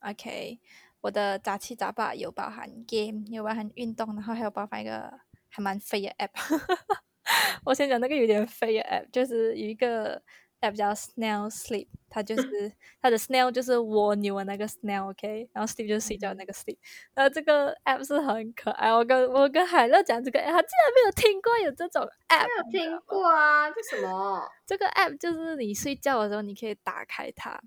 [0.00, 0.58] OK，
[1.00, 6.90] 我的杂七杂八有包含 game，有包含运动，然后还有包含一个还蛮废的 app。
[7.64, 10.20] 我先讲那个有点废的 app，就是有一个。
[10.64, 16.78] App 叫 Snail Sleep，它就是它的 Snail 就是蜗牛的那个 Snail，OK，然后 Sleep 就是睡觉那个 Sleep。
[17.14, 23.70] 然后这个 app 是很可爱，我跟我跟海乐讲这个，他竟然没有听过有这种 app，没有听过啊？
[23.70, 24.48] 这什么？
[24.66, 27.60] 这个 app 就是你睡觉的时候你可以打开它，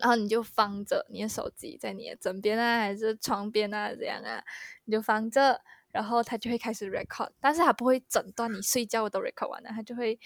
[0.00, 4.42] 然后你就放着你的手机在你的枕边啊，还是床边啊，这样啊，
[4.84, 10.18] 你就放着，然后它就会开始 record，但是它不会整段你睡觉都 record 完了，它就会。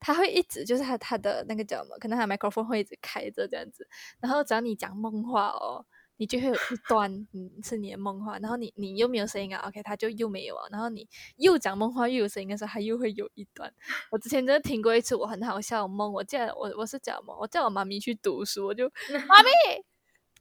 [0.00, 1.98] 他会一直就是他他的那个叫什么？
[1.98, 3.86] 可能他 microphone 会一直开着这样子，
[4.20, 5.84] 然后只要你讲梦话哦，
[6.16, 13.72] 你就会有一段嗯是你的梦话，然后你你又没有声音啊，OK，他就又没有啊，然后你又讲梦话又有声音的时候，他又会有一段。
[14.10, 18.88] 我之前真的听过一次，我很好笑梦，我叫我我是讲梦，我叫我妈咪去读书，我就
[19.28, 19.50] 妈咪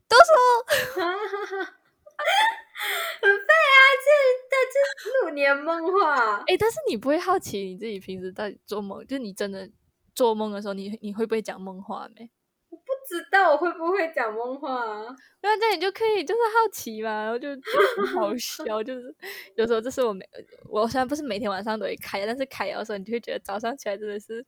[0.07, 1.01] 读书。
[3.21, 3.77] 很废啊！
[4.05, 4.09] 这
[4.49, 6.43] 这这六年梦话。
[6.47, 9.69] 哎，但是你不会好奇你自己平时在做梦，就是你真的
[10.13, 12.29] 做梦的时候，你你会不会讲梦话没？
[12.69, 14.77] 我不知道我会不会讲梦话，
[15.41, 17.49] 那这样你就可以就是好奇嘛，然后就
[18.13, 19.15] 好 笑，就是
[19.55, 20.27] 有时候这是我每
[20.69, 24.45] 我虽然不是每天晚上都会开，但是开的时候你就会觉得早上起来真的是。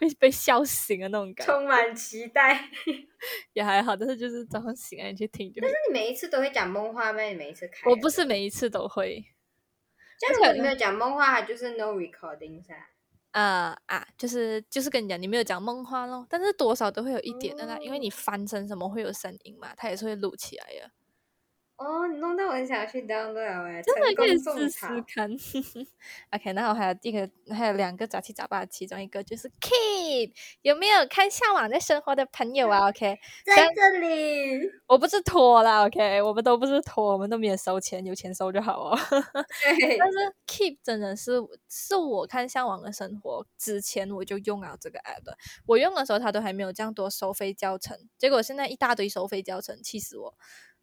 [0.00, 2.68] 会被笑醒的那种感觉，充满期待，
[3.52, 3.94] 也还好。
[3.94, 7.22] 但是就是早上醒来你去听，就但是你每一次都会讲梦话吗？
[7.22, 7.88] 你每一次开？
[7.90, 9.24] 我不是每一次都会。
[10.18, 12.74] 这样你没有讲梦话，它就是 no recording 噻。
[13.32, 16.26] 啊啊，就是就是跟你讲，你没有讲梦话咯。
[16.28, 20.90] 但是多少都会有一点的啦，因为你翻身什么会有声音嘛，它也是会录起来的。
[21.80, 25.30] 哦，你弄到我很想去 download 哎，真的可以试试看。
[26.30, 38.98] OK，然后还有一个，还有两个杂七杂八，其中一个就是 Keep，有没有看向往的生活的朋友啊？OK，在这里，我不是拖啦，OK，我们都不是拖，我们都没有收钱，有钱收就好哦。
[39.98, 45.32] 但是 Keep 真的是是我看向往的生活之前我就用了这个 app，
[45.64, 50.34] 我用的时候它都还没有这样多收费教程，结果现在一大堆收费教程，气死我。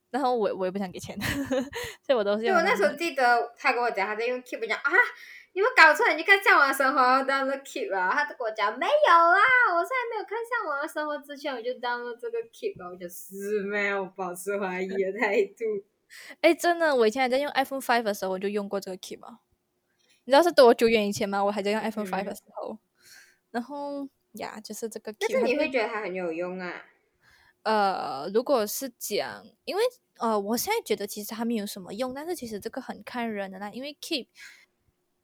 [0.09, 1.17] 然后我我也不想给钱，
[2.01, 2.47] 所以我都是。
[2.47, 4.91] 我那时候记得他跟我讲，他在用 Keep 讲啊，
[5.53, 9.41] 你们搞错，你看《向往的生活》download Keep 啊，他跟我讲没有啦，
[9.75, 15.65] 我在没有看《向往的生活》之前，我就 download 这个 Keep 了，我就是没有保持怀疑的态度。
[16.39, 19.39] 哎，真的，我以前还在用 iPhone Five 的时候，我就用过这个 Keep 啊。
[20.23, 21.43] 你知道是多久远以前吗？
[21.43, 22.77] 我还在用 iPhone Five 的时候。
[23.51, 25.13] 然后呀，就是这个。
[25.19, 26.85] 但是你会觉得它很有用啊？
[27.67, 29.81] 呃，如果是讲，因为
[30.19, 33.69] 呃，我现在觉得其实它没有什么用，但是其实这个很看人的啦。
[33.71, 34.27] 因为 Keep，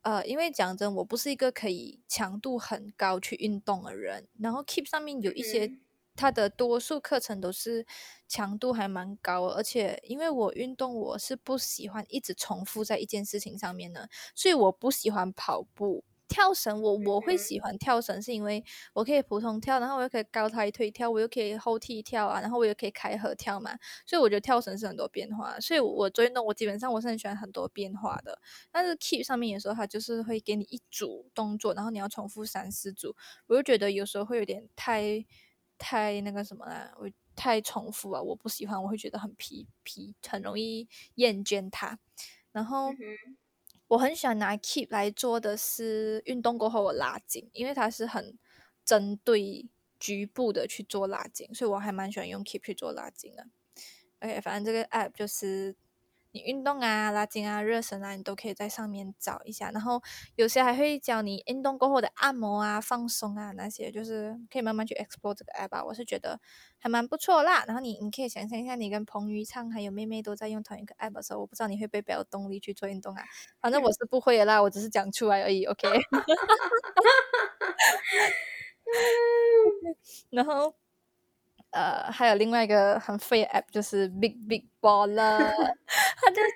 [0.02, 4.28] 呃，因为讲真，我不是一个可以强度很高去运动的人。
[4.38, 5.72] 然后 Keep 上面有一些，
[6.18, 7.86] 它的多数课程都是
[8.28, 16.04] 强度还蛮高，而且因为我运动，我是不喜欢一直重复在一件事情上面的，所以我不喜欢跑步。
[16.34, 18.64] 跳绳，我我会喜欢跳绳，是因为
[18.94, 25.60] 我可以普通跳，然后我又可以高抬腿跳，我又可以后踢跳啊，然后我又可以开合跳嘛，所以我觉得跳绳是很多变化。
[25.60, 28.40] 所以我做运动，我基本上我是很喜欢很多变化的。
[28.72, 33.16] 但是 keep 上面有时候它就是会给你一组动作，然后你要重复三四组，
[33.46, 35.24] 我就觉得有时候会有点太
[35.78, 42.00] 太那个什么啦，我太重复啊，我不喜欢，我会觉得很疲疲，很容易厌倦它，
[42.52, 42.90] 然后。
[43.94, 48.38] 我很喜欢拿 Keep 来做的是运动过后我拉筋，因为它是很
[48.84, 49.70] 针对
[50.00, 53.46] 局部的去做拉筋，所以我还蛮喜欢用 Keep 去做拉筋的。
[54.20, 55.76] OK，反正这个 App 就是。
[56.34, 59.70] 你运动啊、拉筋啊、热身啊，你都可以在上面找一下。
[59.70, 60.02] 然后
[60.36, 65.86] 有些还会教你运动过后的按摩啊、放松啊那些，就是可以慢慢去 explore 这个 app 吧。
[65.86, 66.40] 我是觉得
[66.80, 67.64] 还蛮不错啦。
[67.68, 73.24] 然后你你可以想象一下，你跟彭昱畅还有妹妹都在用同一个 app 的时候，我不知道你会不会有动力去做运动啊？
[73.62, 75.66] 反正我是不会的啦，我只是讲出来而已。
[75.70, 75.88] OK。
[80.32, 80.74] 然后。
[81.76, 85.40] 呃，还有另外一个很废的 app，就是 Big Big Baller，
[86.20, 86.52] 它就是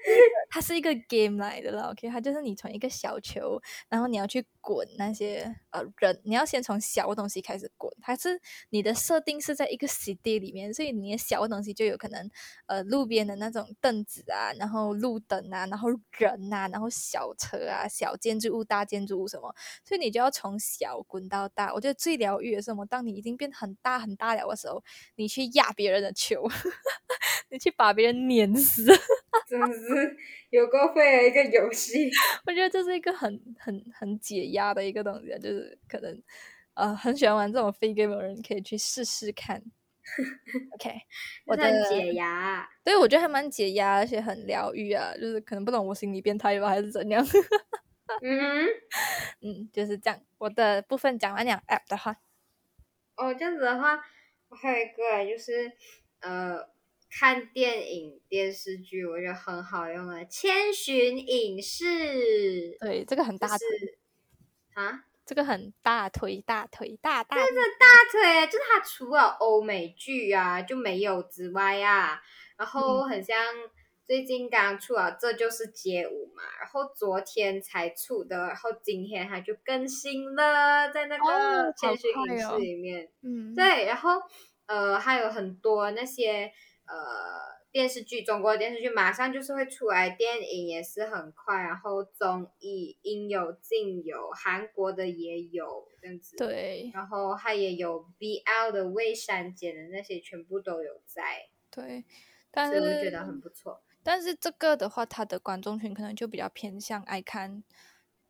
[0.49, 3.57] 它是一个 game 来的了，OK，它就是你从一个小球，
[3.88, 12.30] 然后你要去滚那些呃人，你要先从小东西开始滚，它是你的设定是在一个 city 里面，所以你的小东西就有可能
[12.65, 19.55] 呃路边的那种凳子啊，然后路灯啊，然后人呐，然后小车啊，小建筑物、大建筑物什么，
[19.86, 21.73] 所以你就要从小滚到大。
[21.73, 22.86] 我觉得最疗愈的是什么？
[22.86, 24.84] 当你已经变很大很大了的时候。
[25.15, 26.43] 你去压别人的球，
[27.49, 28.86] 你去把别人碾死，
[29.47, 30.18] 真的是
[30.49, 32.09] 有够废的一个游戏。
[32.45, 36.22] 我觉得这是一个很很很解压的一个东西，就是可能
[36.74, 39.61] 呃很喜欢玩这种飞 game 的人可以去试试看。
[40.76, 40.89] OK，
[41.45, 45.13] 我的解压，对我觉得还蛮解压，而且很疗愈啊。
[45.15, 47.26] 就是可能不懂我心理变态吧，还是怎样？
[48.22, 48.65] 嗯
[49.41, 50.20] 嗯，就是这样。
[50.38, 52.15] 我的部分讲完了 App 的话，
[53.18, 53.99] 哦，这样子的话。
[54.49, 55.70] 我还有一个就是，
[56.22, 56.70] 呃，
[57.10, 62.78] 看电影电视剧，我觉得很好用的千寻影视。
[62.80, 63.66] 对，这个很大腿
[64.74, 67.38] 啊，这个很大腿，大腿，大大。
[67.38, 72.22] 这个大腿，就是它除了欧美剧啊就没有之外啊，
[72.58, 73.38] 然后很像
[74.05, 83.10] 最近刚出了《这就是街舞》嘛，然后昨天才出的，然后今天它就更新了，在那个千寻影视里面。
[83.22, 84.22] 嗯，对，然后。
[84.68, 86.51] 呃，还有很多那些
[86.88, 96.35] 呃电视剧，中国的电视剧马上就是会出来，电影也是很快，然后综艺应有尽有，韩国的也有这样子。
[96.38, 96.89] 对。
[96.93, 101.49] 然后它也有 BL 的未删减的那些，全部都有在。
[101.69, 102.05] 对。
[102.49, 103.83] 但是我觉得很不错。
[104.01, 107.63] 但是这个的话，它的观众群可能就比较偏向爱看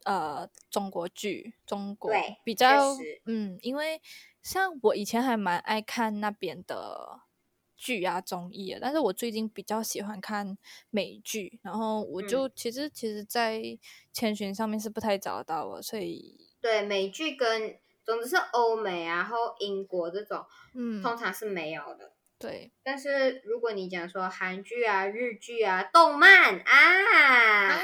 [0.03, 2.11] 呃中国剧，中国
[2.43, 2.95] 比较
[3.25, 4.01] 嗯，因为。
[4.43, 7.19] 像我以前还蛮爱看那边的
[7.77, 10.57] 剧啊综艺啊，但是我最近比较喜欢看
[10.89, 13.61] 美剧，然后我就其实其实，在
[14.11, 22.11] 千寻上面是不太找到了，所以对美剧跟总之是欧美啊，然后英国这种，嗯，通常是没有的。
[22.39, 27.81] 对，但是如果你讲说韩剧啊、日剧啊、动漫啊，啊，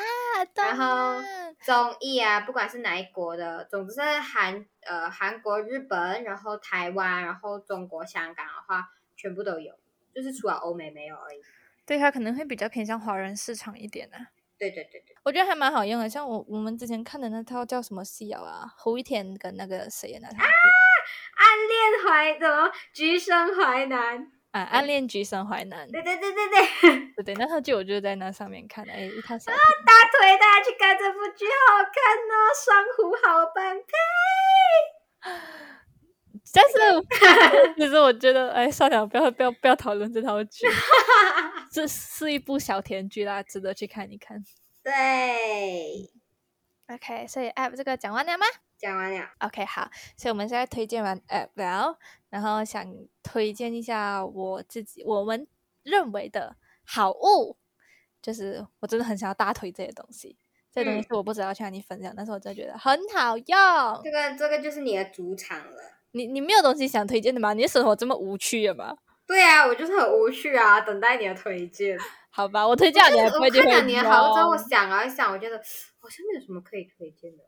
[0.55, 1.19] 然后
[1.59, 9.73] 综艺啊，不管是哪一国的，总之是韩呃韩国、日本，然后台湾，然后中国、香港的话，全部都有，
[10.13, 11.41] 就是除了欧美没有而已。
[11.85, 14.27] 对，它可能会比较偏向华人市场一点啊。
[14.57, 16.07] 对对对对，我觉得还蛮好用的。
[16.07, 18.65] 像我我们之前看的那套叫什么戏啊？
[18.77, 20.27] 胡一天跟那个谁演的？
[20.27, 22.71] 啊，暗恋淮什么？
[22.93, 25.85] 橘生淮南啊，暗恋橘生淮南。
[25.89, 28.93] 对对对对对，对对，那套剧我就在那上面看的。
[28.93, 29.51] 哎，一套小。
[29.51, 31.93] 啊，大腿，大家去看这部剧，好好看
[32.31, 32.33] 哦，
[32.63, 33.87] 双虎好般配。
[36.51, 40.67] 但是， 其实我觉得，哎，算了，不要不要不要讨论这套剧，
[41.71, 44.43] 这是一部小甜剧啦，值得去看一看。
[44.83, 46.11] 对
[46.87, 48.45] ，OK，所以 App 这个讲完了吗？
[48.77, 49.29] 讲完了。
[49.39, 51.97] OK，好，所以我们现在推荐完 App 了，
[52.29, 52.85] 然后想
[53.23, 55.47] 推荐一下我自己我们
[55.83, 57.57] 认为的好物，
[58.21, 60.37] 就是我真的很想要大推这些东西。
[60.71, 64.01] 这东西是我不知道去哪里分享，但是我真的觉得很好用。
[64.03, 66.02] 这个这个就是你的主场了。
[66.13, 67.53] 你你没有东西想推荐的吗？
[67.53, 68.95] 你的生活这么无趣的吗？
[69.27, 71.97] 对啊，我就是很无趣啊，等待你的推荐。
[72.29, 75.57] 好吧，我推荐你，我看到你的好之后，我想啊想，我觉得
[75.99, 77.43] 好像没有什么可以推荐的。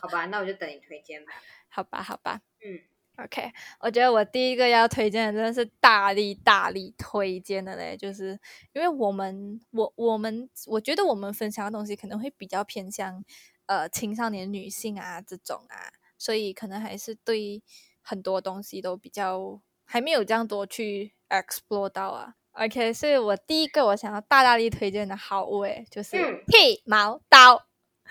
[0.00, 1.32] 好吧，那我就等你推荐吧。
[1.68, 2.40] 好吧，好吧。
[2.64, 2.78] 嗯
[3.24, 8.38] ，OK，我觉得我第一个要推荐的真的是大力大力推荐的嘞，就是
[8.74, 13.24] 因为我们我我们我觉得我们分享的东西可能会比较偏向
[13.66, 17.62] 呃青少年女性啊这种啊，所以可能还是对。
[18.08, 27.66] 很多东西都比较还没有这样多去 explore 到啊，OK，所以我第一个我想要大大力推荐的好物诶，就是剃毛刀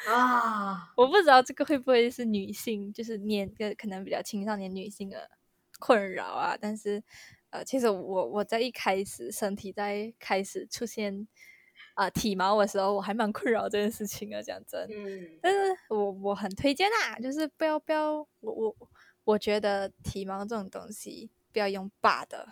[0.06, 0.94] 啊！
[0.96, 5.32] 我不知道这个会不会是女性，就是年个可能比较青少年女性的
[5.80, 6.56] 困扰啊。
[6.62, 7.04] 但是
[7.50, 11.28] 呃，其实我我在一开始身体在开始出现
[11.96, 14.88] 啊体毛的时候，我还蛮困扰这件事情的，讲真。
[14.92, 18.76] 嗯，但是我我很推荐啊，就是不要不要我我。
[19.28, 22.48] 我觉得体毛这种东西不要用拔的，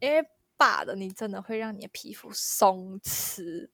[0.00, 3.70] 因为拔的你真的会让你的皮肤松弛，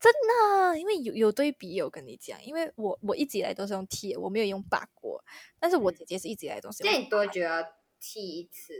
[0.00, 0.76] 真的。
[0.76, 5.24] 因为有有对比，有跟你讲，因为我我一直以来都是用剃，我没有用拔过。
[5.60, 6.82] 但是我姐姐是一直以来都是。
[6.82, 7.62] 那你多久要
[8.00, 8.74] 剃一次？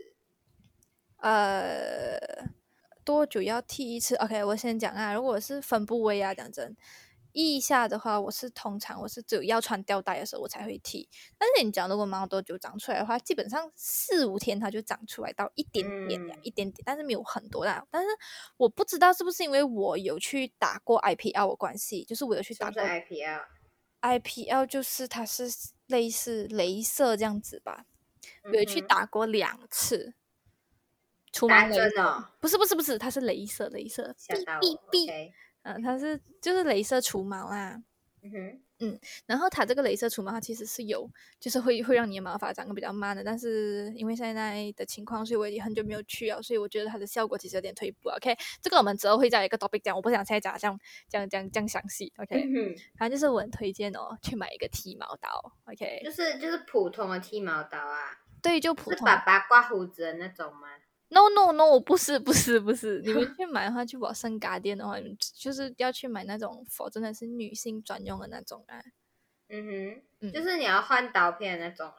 [1.18, 2.18] 呃，
[3.04, 6.76] 多久要剃一次？OK，我先讲啊，如果是分部位啊，讲真。
[7.32, 11.08] 腋下的话，我是通常我是只有要穿吊带的时候我才会剃。
[11.38, 17.86] 但是你讲如果毛多久长出来的话，基本上四五天它就长出来到一点点，一点点，但是没有很多啦。
[17.90, 18.08] 但是
[18.56, 25.48] 我不知道是不是因为我有去打过 IPL 的关系，就是我有去打过 IPL，IPL 就是它是
[25.86, 27.86] 类似镭射这样子吧，
[28.52, 30.14] 有去打过两次。
[31.32, 32.28] 除毛镭射？
[32.40, 34.12] 不是不是不是，它是镭射，镭射。
[34.18, 35.32] 哔哔哔。
[35.62, 37.82] 嗯，它是就是镭射除毛啦，
[38.22, 48.08] 嗯哼，嗯，然后它这个镭射除毛，它其实是有，就是会会让你的毛发长得比较慢的，但是因为现在的情况，所以我已经很久没有去了，所以我觉得它的效果其实有点退步。
[48.08, 52.12] OK，这个我们之后会在一个 topic 讲，我不想现在讲这样这样这样这样详细。
[52.16, 52.42] OK，
[52.98, 55.52] 反正就是我很推荐哦，去买一个剃毛刀。
[55.66, 60.68] OK，就是就是普通的剃毛刀啊，对，就普通，爸爸刮胡子的那种吗
[61.10, 64.96] ？No no no，不是不是不是，你们 去买的话，去宝盛家店的话，
[65.34, 68.80] 就是要去买那种，否真的是女性专用的那种啊。
[69.48, 71.96] 嗯哼，就是你要换刀片那种啊。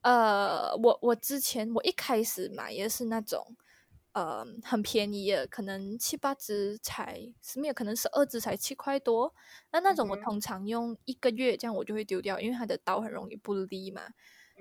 [0.00, 3.56] 呃，我我之前我一开始买也是那种，
[4.12, 9.34] 呃，很便宜的，可能七八支才，是没有可能十二支才七块多。
[9.72, 14.02] 那那种我通常用一个月，这样我就会丢掉，因为它的刀很容易不利嘛。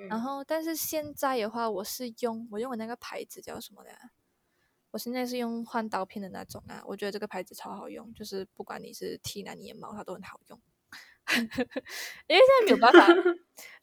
[0.10, 3.92] 然后，但是现在的话，我是用我用的那个牌子叫什么的？
[4.92, 10.62] 我现在是用换刀片的那种啊，我觉得这个牌子超好用，就是不管你是剃哪里的毛，它都很好用。
[12.28, 13.06] 因为现在没有办法，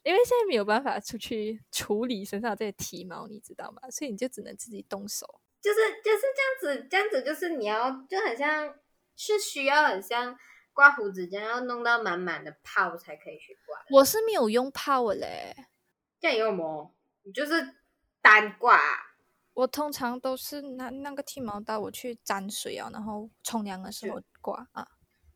[0.02, 3.82] 因为现在没有办法出去处理身上这些体毛，你知道吗？
[3.90, 5.40] 所以你就只能自己动手。
[5.60, 6.22] 就是就是
[6.62, 8.74] 这样子，这样子就是你要就很像
[9.14, 10.34] 是需要很像
[10.72, 13.78] 刮胡子这样，要弄到满满的泡才可以去刮。
[13.90, 15.54] 我是没有用泡嘞。
[16.24, 16.90] 这样有毛，
[17.24, 17.76] 你就是
[18.22, 18.80] 单挂。
[19.52, 24.88] 我通常都是拿那个剃毛刀，我去沾水啊，然后冲凉的时候刮啊。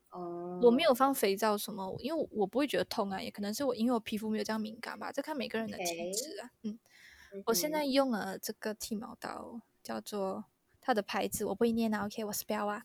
[0.09, 0.59] 哦。
[0.63, 6.49] 我没有放肥皂什么，因为我不会觉得痛啊，也可能是我因为我皮肤没有这样敏感吧，这看每个人的体质啊。
[6.63, 6.79] 嗯。
[7.45, 10.45] 我现在用了这个剃毛刀，叫做
[10.81, 12.07] 它的牌子，我不会念啊。
[12.07, 12.83] OK，我 spell 啊，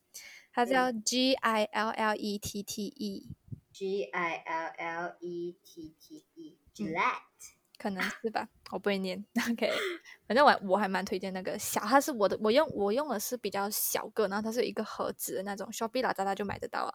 [0.53, 3.31] 它叫 G I L L E T T E。
[3.73, 7.55] G I L L E T T E，Gillette。
[7.85, 9.23] 可能是吧，我不会念。
[9.51, 9.71] OK，
[10.27, 16.95] 反正我我还蛮推荐那个小，它是我的，我用我用的是比较小个，然后它是一个盒子的那种，Shopee 啦，大家就买得到了。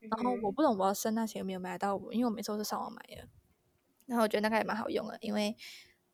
[0.00, 3.28] 然后我不懂我要升那些有没有买到，因为我每次都是上网买的。
[4.06, 5.54] 然后我觉得那个也蛮好用的，因为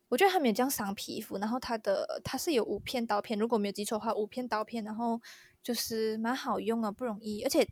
[0.09, 1.39] 我觉得它没有这样伤皮肤。
[1.39, 5.21] 然后它的它是有五片刀片，如果没有记错的话，五片刀片，然后
[5.63, 7.65] 就是蛮好用的，不容易，而且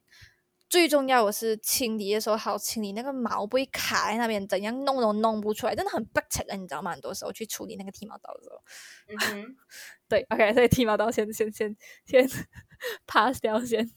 [0.69, 6.93] 最重要的是清理的时候好清理，那个毛不会卡在那边，怎样弄都弄不出来，真的很不扯的，你知道吗？
[6.93, 8.63] 很多时候去处理那个剃毛刀的时候，
[9.09, 9.57] 嗯哼，
[10.09, 12.29] 对，OK，所以剃毛刀先先先先
[13.07, 13.89] pass 掉先。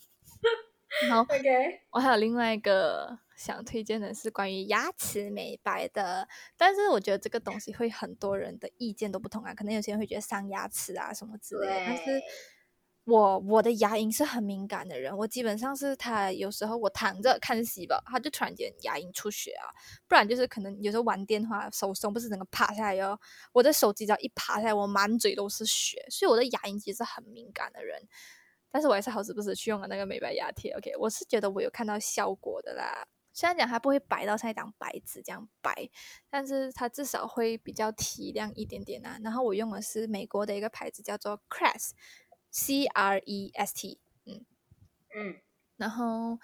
[1.10, 12.22] 好，OK，我还有另外一个想推荐的是关于牙齿美白的，但是我觉得这个东西会很多人的意见都不同啊，可能有些人会觉得伤牙齿啊什么之类的，但是。
[13.08, 19.72] 我我的牙龈是很敏感的人，我基本上是他有时候我躺着看戏吧，他就突然间牙龈出血啊，
[20.10, 23.18] 不然就是可能有时候玩电话手松不是整个趴下来哟，
[23.54, 27.98] 我的手机只要一趴下来，我满嘴都是血，所以我的牙龈其实是很敏感的人，
[28.70, 35.90] 但是我还是好死不死去用了那个美白牙贴，OK，我是觉得我有看到效果的啦，虽然讲它不会白到像一张白纸这样白，
[36.30, 41.92] 但是它至少会比较提亮一点点啊，然后我用的是美国的一个牌子叫做 Crest。
[42.58, 44.44] C R E S T，嗯。
[45.16, 45.36] 嗯，
[45.78, 46.40] 然后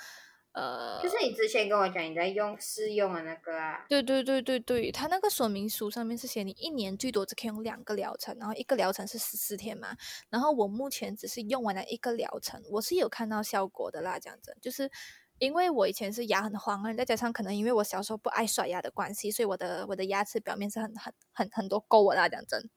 [0.51, 9.97] 呃，就是你之前跟我讲你在用试用的那个啊，对对对对对，它那个说明书上面是写你一年最多只可以用两个疗程，然后一个疗程是十四天嘛，
[10.30, 14.91] 然后我目前只是用完了一个疗程，我是有看到效果的啦，这样子，就是
[15.39, 22.70] 因为我以前是牙很黄啊，再加上可能因为我小时候不爱刷牙的关系，所以我的我的牙齿表面是很很很很多沟啦，讲真。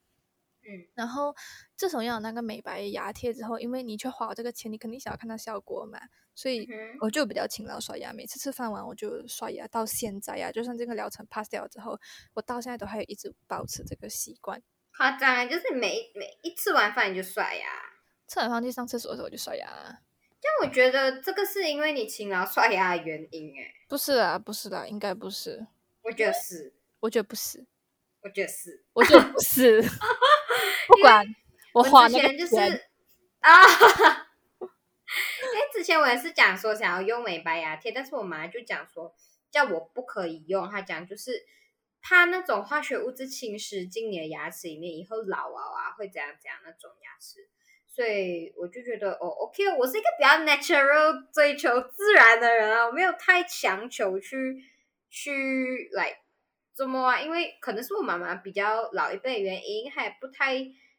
[0.68, 1.34] 嗯，然后
[1.76, 5.98] 自从用那个美白牙贴之后，因为你去花这个钱，你肯定想要看到效果嘛，
[6.34, 6.68] 所以
[7.00, 9.66] 我就比较勤劳刷牙，每次吃饭完我就刷牙。
[9.68, 11.98] 到现在呀，就算这个疗程 pass 掉之后，
[12.34, 14.60] 我到现在都还有一直保持这个习惯。
[14.96, 17.66] 夸张，就是每每一吃完饭你就刷牙，
[18.26, 19.66] 吃完饭去上厕所的时候就刷牙。
[20.40, 25.66] 但我觉得这个是因为你勤劳刷牙的原因，哎，不是啊，不是啦，应该不是。
[26.02, 27.66] 我觉得是，我觉得不是，
[28.26, 29.80] 我觉得是，我觉得不是。
[30.88, 31.24] 不管
[31.72, 32.80] 我花那个钱
[33.38, 33.62] 啊，
[34.60, 39.14] 因为之前我也是讲说想要用美白牙贴，但是我妈就讲说
[39.52, 41.44] 叫我不可以用，她讲就是
[42.02, 47.48] 怕那种化学物质侵蚀进你的牙齿里面，以后老啊啊会怎样怎样那种牙齿，
[47.86, 54.64] 所以我就觉得哦，OK，我是一个比较 natural 追求自然的人啊，我没有太强求去
[55.10, 56.20] 去来。
[56.76, 57.18] 怎么啊？
[57.20, 60.58] 因为可能是我妈妈比较老一辈原因，还不太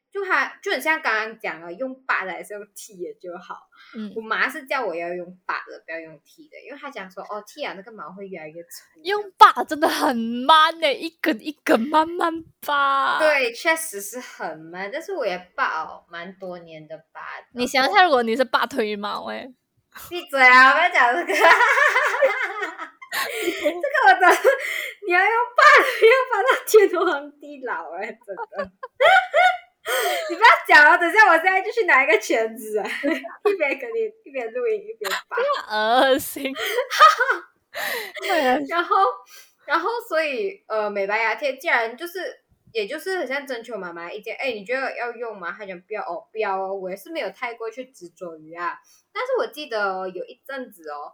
[0.09, 3.55] 就还就很像刚刚讲了，用拔的还是用剃的就好。
[3.95, 9.03] 嗯，我妈是叫我要用拔的，不要用剃的，因为她讲说哦，剃啊那个毛会越来越长。
[9.03, 12.33] 用拔真的很慢呢，一根一根慢慢
[12.65, 13.19] 拔。
[13.19, 17.21] 对，确实是很慢，但是我也拔哦，蛮多年的拔。
[17.53, 19.47] 你想想，如果你是拔腿毛哎，
[20.09, 20.73] 闭嘴啊！
[20.73, 21.33] 不要讲这个。
[23.17, 24.27] 这个我的，
[25.07, 25.63] 你要用拔，
[26.03, 28.71] 要拔到天荒地老哎，真的！
[30.29, 32.77] 你不要讲哦，等下我现在就去拿一个钳子，
[33.49, 35.37] 一边跟你一边录音一边拔，
[36.03, 36.53] 恶心。
[38.21, 38.97] 对啊，然后
[39.65, 42.41] 然后所以呃，美白牙贴既然就是，
[42.73, 45.55] 也就是很像征求妈妈意见，哎，你觉得要用吗？
[45.57, 48.77] 他讲不要哦，不要哦，我也是没有太过去执着于啊，
[49.13, 51.13] 但是我记得有一阵子哦。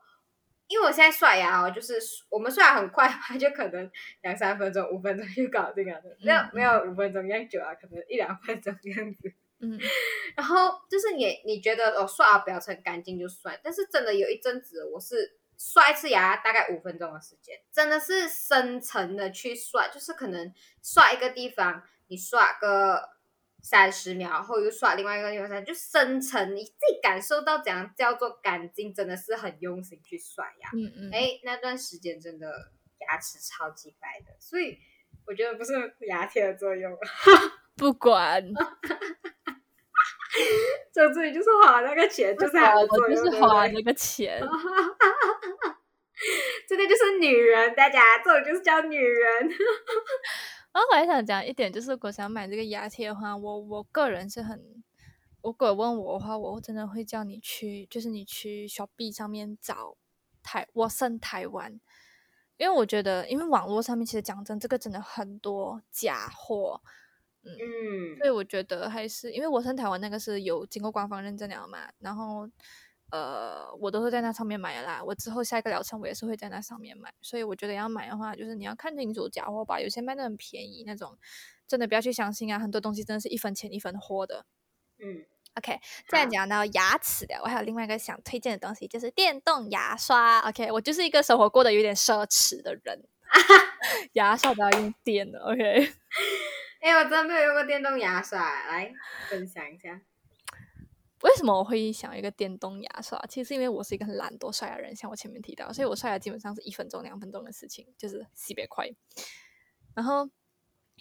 [0.68, 1.99] 因为我现在刷牙哦，就是
[2.30, 3.07] 我们刷牙很快，
[3.39, 3.91] 就可能
[4.22, 9.34] 两三分钟、五分钟就搞定了，没有没有五分钟这样久啊，可能一两分钟这样子。
[9.59, 9.80] 嗯，
[10.36, 23.12] 然后就是你你觉得哦刷牙表层干净就算，但是真的有一阵子我是刷一次牙大概五分钟的时间，真的是深层的去刷，就是可能刷一个地方你刷个。
[23.64, 30.70] 三十秒然后又刷另外一个地方，就深层你自己感受到怎样叫做干净，真的是很用心去刷牙。
[30.74, 31.09] 嗯嗯。
[31.14, 34.78] 哎，那段时间真的牙齿超级白的，所以
[35.26, 36.95] 我觉得不是牙贴的作用。
[37.78, 38.43] 不管。
[40.93, 44.41] 就这里就是花那个钱，就是我就是花那个钱。
[46.68, 49.49] 这个就是女人，大家这种就是叫女人。
[50.74, 54.84] 然后我还想讲一点，就是如果想买这个牙贴的话，我我个人是很，
[55.41, 59.95] 如果问我的话，我真的会叫你去，就是你去小 B 上面找
[60.41, 61.80] 台，我生台湾，
[62.57, 66.82] 因为我觉得，因为网络上面其实讲真，这个真的很多假货，
[67.43, 72.49] 嗯，所以我觉得还是因为我生台湾那个是有经过官方认证了嘛，然后。
[73.14, 74.99] 呃，我都是在那上面买的啦。
[75.05, 77.14] 我之后下一个疗程，我也是会在那上面买。
[77.22, 79.80] 所以我觉得要买的话，就是你要看清楚假货吧。
[79.80, 81.16] 有些卖的很便宜，那种
[81.68, 82.57] 真的不要去相信啊。
[82.57, 84.47] 很多东西真的是一分钱一分货的。
[84.97, 85.80] 嗯，OK。
[86.07, 90.39] 再讲到牙齿的，我还有另外一个想推荐的东西，就是电动牙刷。
[90.49, 93.07] OK，我就是一个生活过得有点奢侈的人，
[94.14, 95.38] 牙刷都要用电的。
[95.39, 95.93] OK。
[96.82, 98.91] 哎，我真的没有用过电动牙刷，来
[99.30, 100.01] 分享一下。
[101.24, 103.17] 为什么我会想一个电动牙刷？
[103.30, 108.89] 其实因为我是一个很懒惰刷牙人，像我前面提到，所以我刷牙基本上是一分钟、两分钟的事情，就是特别快。
[109.95, 110.30] 然后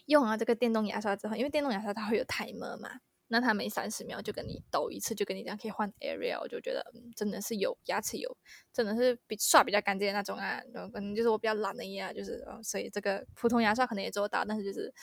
[0.07, 6.85] 用了这个电动牙刷之后，因为电动牙刷它会有 timer 嘛，那它每三十秒就跟你抖一次，就跟你讲可以换 area，我就觉得，
[7.17, 8.37] 真的是有牙齿有，
[8.73, 10.61] 真的是比刷比较干净的那种啊。
[10.93, 14.95] 可能就是我比较懒的呀，就是哦所以这个普通牙刷可能也做到，但是就是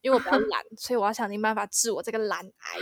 [0.00, 2.78] 因为我比较懒，所以我要想尽办法治我这个懒癌，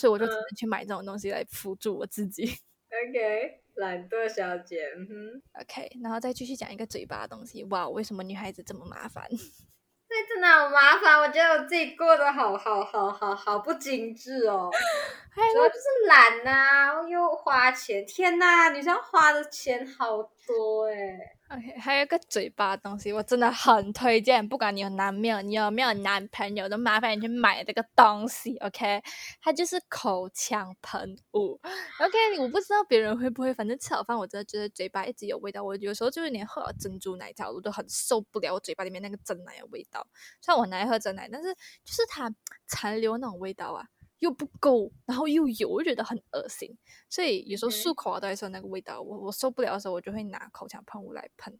[0.00, 2.44] 所以我就只能去买这种东西来辅助我自己。
[2.90, 7.62] OK，懒惰小姐，嗯，OK，然后再继续讲一个嘴巴的东西。
[7.64, 9.28] 哇，为什么女孩子这么麻烦？
[10.08, 14.70] 那真的好麻烦，我觉得我自己过得好好好好好不精致哦，
[15.52, 21.36] 主要就是懒呐，又花钱，天呐，女生花的钱好多哎。
[21.52, 24.48] OK，还有一个嘴巴的东西，我真的很推荐。
[24.48, 28.56] 不管你有男没有，你有没有男朋友，都麻烦你去买这个东西。
[28.58, 29.02] OK，
[29.42, 31.60] 它就是口腔喷雾。
[31.98, 35.64] OK，我不知道别人会不会，反正吃好饭，我真的觉得嘴巴一直有味道。
[35.64, 40.06] 我有时候就是连喝珍珠奶茶，我都很受不了我嘴巴里面那个真奶的味道。
[40.40, 41.52] 虽然我很爱喝真奶，但是
[41.84, 42.32] 就是它
[42.68, 43.84] 残留那种味道啊。
[44.20, 51.58] 又不够，然后又油，我觉得很恶心，所以有时候漱口啊都还是有那个味道，我我受不了的时候，我就会拿口腔喷雾来喷。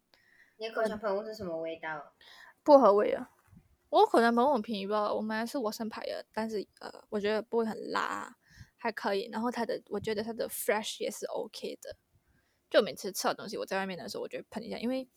[0.59, 2.15] 你的口腔喷雾是什么味道？
[2.63, 3.31] 薄荷味啊！
[3.89, 5.13] 我口腔喷雾很便宜吧？
[5.13, 8.37] 我买的是沃森牌的，但是呃，我觉得不会很辣，
[8.77, 9.29] 还可以。
[9.33, 11.97] 然后它的，我觉得它的 fresh 也是 OK 的。
[12.69, 15.09] 就每次吃好东西，我在外面的时候，我就喷一下，因为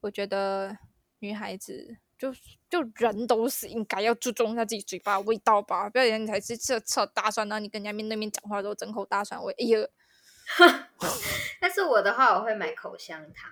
[0.00, 0.78] 我觉得
[1.18, 1.98] 女孩子。
[2.22, 2.32] 就
[2.70, 9.88] 就人都是应该要注重一下自己嘴巴味道吧，不要人才是吃吃大蒜，然后你跟人家面对面讲话都整口大蒜味，哎呀！
[11.60, 13.50] 但是我的话，我会买口香糖。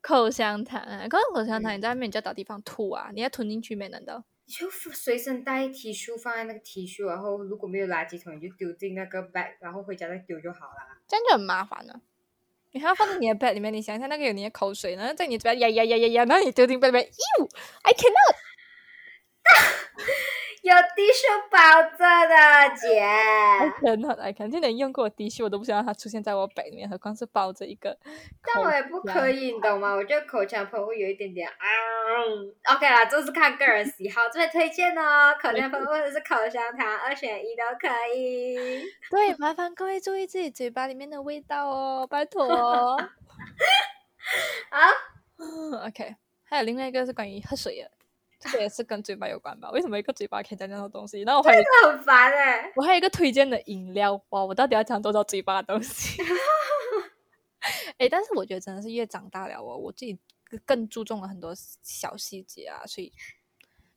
[0.00, 3.88] 口香糖，可是口香糖你在外面你就要找地方吐啊，你要吞进去没？
[3.88, 4.24] 难道？
[4.46, 10.98] 你就随身带 T 恤放在那个 T 恤，然后如果没有垃圾桶，你就丢进那个 bag，然后回家再丢就好啦。
[11.06, 12.00] 这样就很麻烦了。
[12.76, 18.36] 你还要放在你的 bag 里面，你想一下那个有你的口水，然后在你嘴巴呀呀呀呀呀，然后你丢进 bag 里面，You，I cannot，
[20.62, 22.34] 有滴血包着的
[22.74, 27.96] 姐，I cannot，I cannot，今年用过滴血，我都不想让它出现在我 bag 里面，何况是包着一个。
[28.42, 29.92] 但我也不可以，你懂吗？
[29.94, 31.54] 我觉得口腔喷雾有一点点啊
[32.74, 37.86] ，OK 啦，就是看个人喜好，这边推荐哦，口腔喷雾或者是口香糖，二选一都可
[38.16, 38.82] 以。
[39.08, 42.48] 对，麻烦各位注意自己嘴巴里面的味道哦，拜托。
[44.68, 44.80] 好
[45.86, 47.90] ，OK，还有另外一个是关于喝水的，
[48.38, 49.70] 这个也是跟嘴巴有关吧？
[49.70, 51.22] 为什么一个嘴巴可以讲那么多东西？
[51.22, 56.22] 然后我还有很烦哎，我还有一个推荐的饮料，哇，我到底要讲多少嘴巴的东西？
[57.98, 60.18] 哎，但是我觉得真的是越长大了哦，我自己
[60.64, 63.12] 更注重了很多小细节啊，所以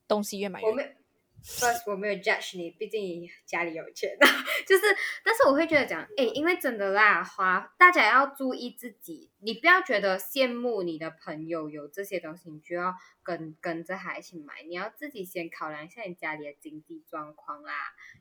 [0.08, 0.96] 东西越买越。
[1.42, 4.16] ，first 我没有 judge 你，毕竟你家里有钱。
[4.66, 4.82] 就是，
[5.24, 14.62] 但是我会觉得讲，哎，因为真的啦，花大家要注意自己，你不要觉得羡慕你的朋友有这些东西，你就要跟跟着他一起买。
[14.62, 17.72] 你要自己先考量一下你家里的经济状况啦。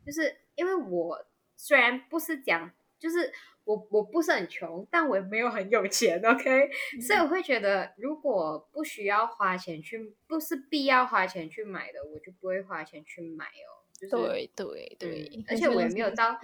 [0.05, 3.32] 就是因为我虽然不是讲，就是。
[3.66, 13.86] 我我不是很穷，但我也没有很有钱，OK，所以我会觉得，如果不需要花钱去，不是必要花钱去买的，我就不会花钱去买哦。
[14.10, 16.39] 对对对，而且我也没有到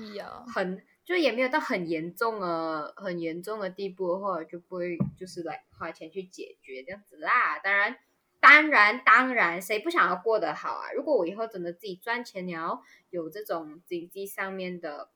[0.53, 7.58] 很，就也没有到很严重的、很严重的地步的话，就不会就是来花钱去解决这样子啦。
[7.64, 7.97] 当然，
[8.39, 10.91] 当然，当然，谁不想要过得好啊？
[10.91, 15.10] 如果我以后真的自己赚钱，你要有这种经济上面的。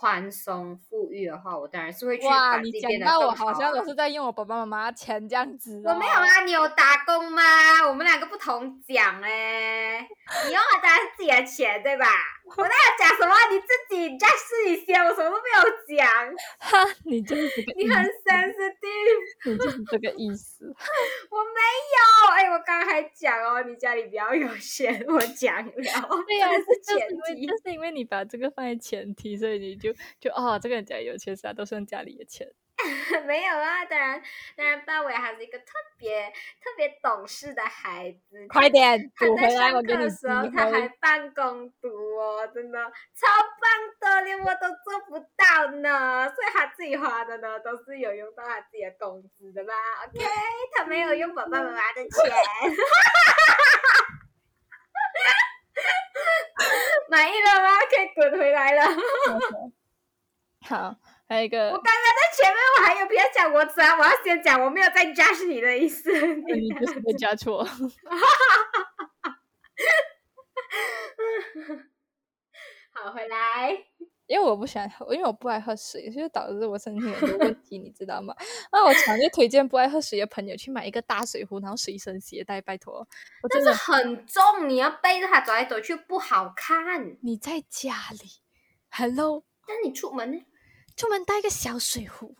[0.00, 3.20] 宽松富裕的话，我当然是会去把自己变得更好。
[3.20, 5.82] 哇，你讲到我好像都是在用我爸爸妈妈钱这样子。
[5.84, 7.42] 我没有啊，你有打工吗？
[7.86, 10.00] 我们两个不同讲哎，
[10.46, 12.06] 你用的当然是自己的钱对吧？
[12.56, 13.34] 我在讲什么？
[13.50, 16.08] 你自己再试一下，我什么都没有讲。
[16.58, 20.64] 哈， 你就是这个，你很 sensitive，你就是这个意思。
[21.30, 21.60] 我没
[21.96, 25.72] 有，哎，我刚刚还讲哦，你家里比较有钱，我讲了。
[26.26, 32.48] 对呀，是前提，就是因为你把这个放在前提，所以你就就哦，这个人家有钱是啊，都是用家里的钱。
[33.26, 34.22] 没有啊，当然，
[34.56, 38.46] 当然，爸伟还是一个特别特别懂事的孩子。
[38.48, 43.26] 快点，他在上课的时候他还办公读哦，真的超
[43.60, 43.70] 棒
[44.00, 46.28] 的，连我都做不到呢。
[46.34, 49.72] 所以他自己花的呢，都是有用到他自己的工资的吧
[50.06, 50.24] ？OK，
[50.76, 52.10] 他没有用爸爸妈妈的钱。
[57.08, 57.68] 满意了吗？
[57.90, 58.84] 可以滚回来了。
[60.66, 60.94] 好。
[61.30, 66.10] 还有一个，我刚刚在前面，我还有别讲我词啊，我要先讲，我没有在加是你的意思，
[66.42, 67.62] 你就是在加错。
[67.64, 67.84] 好
[73.06, 73.78] 好，回来。
[74.26, 78.34] 因为我不喜欢喝，因为我不爱喝水，所以导致我身体很多问题，你知道吗？
[78.72, 83.06] 那我强烈推荐不爱喝水的朋友去买一个大水壶，然后随身携带，拜托。
[83.48, 87.16] 但是很重，你要背着它走来走去不好看。
[87.22, 88.40] 你在家里
[88.90, 89.44] ，Hello？
[89.64, 90.44] 但你出门呢？
[91.00, 92.36] 出门带一个小水壶。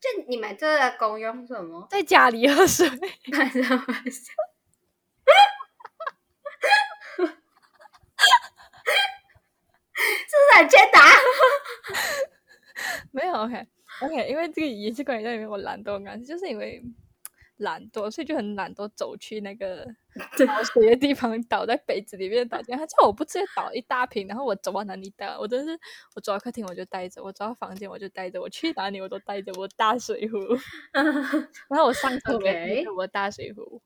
[0.00, 1.88] 就你们这个功用什么？
[1.90, 2.88] 在家里喝水。
[3.32, 4.32] 开什么玩笑？
[9.96, 11.00] 是不是很欠打？
[13.10, 16.80] 没有，OK，OK，因为这个也是关于在里面我懒惰感，就是因为
[17.58, 19.86] 懒惰，所以就很懒惰走去那个
[20.46, 22.76] 倒水的地方，倒在杯子里面倒进。
[22.76, 25.78] 他叫我不直接倒一大瓶，然后我走到哪里倒，我真是
[26.14, 30.38] 我走到客厅我就带着，我走到房间我就带着，我去哪里我都带着我大水壶，
[30.92, 33.80] 然后我上厕所带着我大水壶。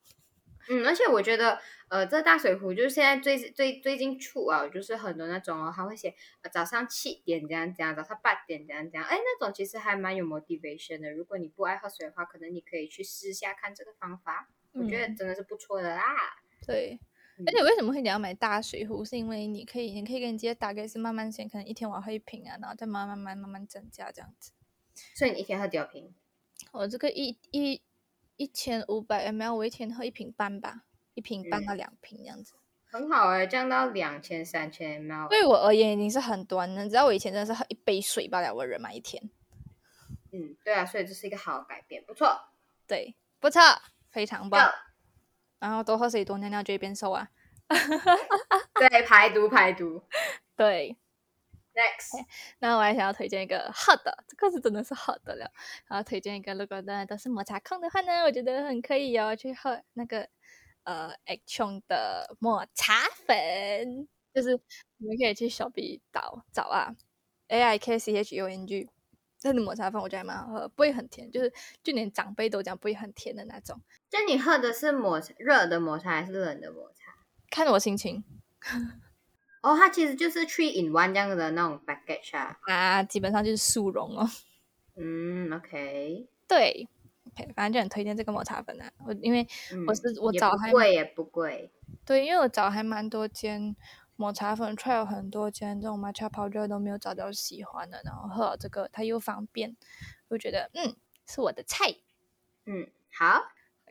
[0.71, 1.59] 嗯，而且我觉得，
[1.89, 6.15] 呃，这大水壶就是现在最最最近出啊，就是很多那种哦，他会写
[6.53, 11.11] 早上七点这样这样，早上八点这样这样，哎，那种其实还蛮有 motivation 的。
[11.13, 16.05] 如果你不爱喝水的话，可能你可以去试下看这个方法，我觉得真的是不错的啦。
[16.67, 17.01] 对，
[17.47, 19.03] 而且为什么会你要买大水壶？
[19.03, 24.53] 是因为你可以，你可以跟你姐大概是慢慢先，可能一天我喝一瓶啊，然后再慢慢慢慢慢增加这样子。
[25.15, 26.15] 所以你一天喝几瓶？
[26.73, 27.81] 我这个一一。
[28.39, 30.85] 一千五百 ml，我一天喝一瓶半吧，
[31.15, 32.55] 一瓶半到两瓶这样子，
[32.87, 36.83] 很好哎，降到两千三千 ml，对我而言已经是很多了。
[36.83, 39.29] 你知道我以前真的是喝一杯水罢了，我人嘛一天。
[40.33, 42.39] 嗯，对啊，所以这是一个好改变，不错，
[42.87, 43.61] 对，不错，
[44.11, 44.73] 非常棒。
[45.59, 47.29] 然后多喝水，多尿尿就会变瘦啊。
[47.69, 50.03] 对，排毒排毒，
[50.55, 50.97] 对。
[51.79, 52.27] Next，
[52.59, 55.49] 那我还想要推荐一个好的，这个是真的是好的了。
[55.87, 60.29] 然后推荐一个，如果大家都是抹茶控的话呢，我觉得很可以哦，去喝那个
[60.83, 64.61] 呃 Action 的抹茶粉，就是
[64.97, 66.97] 你们可以去小 B 岛找啊
[67.47, 68.91] ，A I K C H U N G，
[69.39, 71.53] 真的抹茶粉我觉得还蛮好喝，不会很甜，就是
[71.85, 73.81] 就连长辈都讲不会很甜的那种。
[74.11, 77.15] 就你喝的是抹热的抹茶还是冷的抹茶？
[77.49, 78.25] 看我心情。
[79.63, 84.29] 哦，它其实就是 three in one 这样的那种 package 啊，啊，基本上就是速溶哦。
[84.97, 86.89] 嗯，OK，对
[87.27, 88.91] ，OK，反正就很推荐这个抹茶粉啊。
[89.07, 89.47] 我因为
[89.87, 91.71] 我是我找还贵也不贵，
[92.05, 93.75] 对，因为我找还蛮多间
[94.17, 99.77] 抹茶粉，try 有很多间这种 matcha powder 都没有找到喜欢的，然后喝这个它又方便，
[100.29, 100.97] 我觉得嗯
[101.27, 101.95] 是我的菜。
[102.65, 103.43] 嗯，好。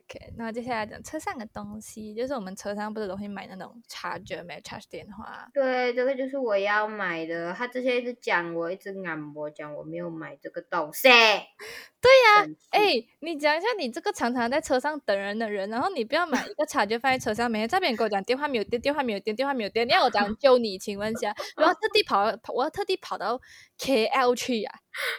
[0.10, 5.46] OK，那接下来讲车上的东西，就是我们车上不是都会买那种 charger 没 charge 电话？
[5.54, 7.52] 对，这个就是我要买的。
[7.52, 11.10] 他之前一直讲我，一直按我讲我没有买这个东西。
[12.00, 20.78] 对呀，哎，你讲一下你这个常常在车上等人的人，然后你不要买一个 charger 放在车上，每天这边跟我讲电话没有电，电话没有电，电话没有电，你要我怎样救你？
[20.80, 23.42] 请问一下，我要特地跑，我要特地跑到
[23.78, 24.72] KL 去呀，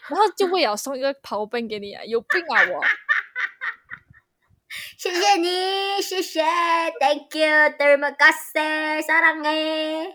[0.09, 2.83] 然后就为了送一个跑本给你啊，有病啊我！
[4.97, 6.43] 谢谢你，谢谢
[7.01, 10.15] ，Thank you，德玛卡塞，撒浪哎。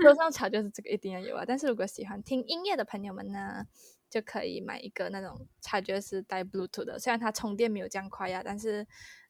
[0.00, 3.64] 桌上茶就是这个一定要有啊，但是如果喜欢听音乐的朋友们呢，
[4.08, 8.86] 就可以买一个那种茶具是带 Bluetooth 的，虽然它充电没有这样快呀，但是。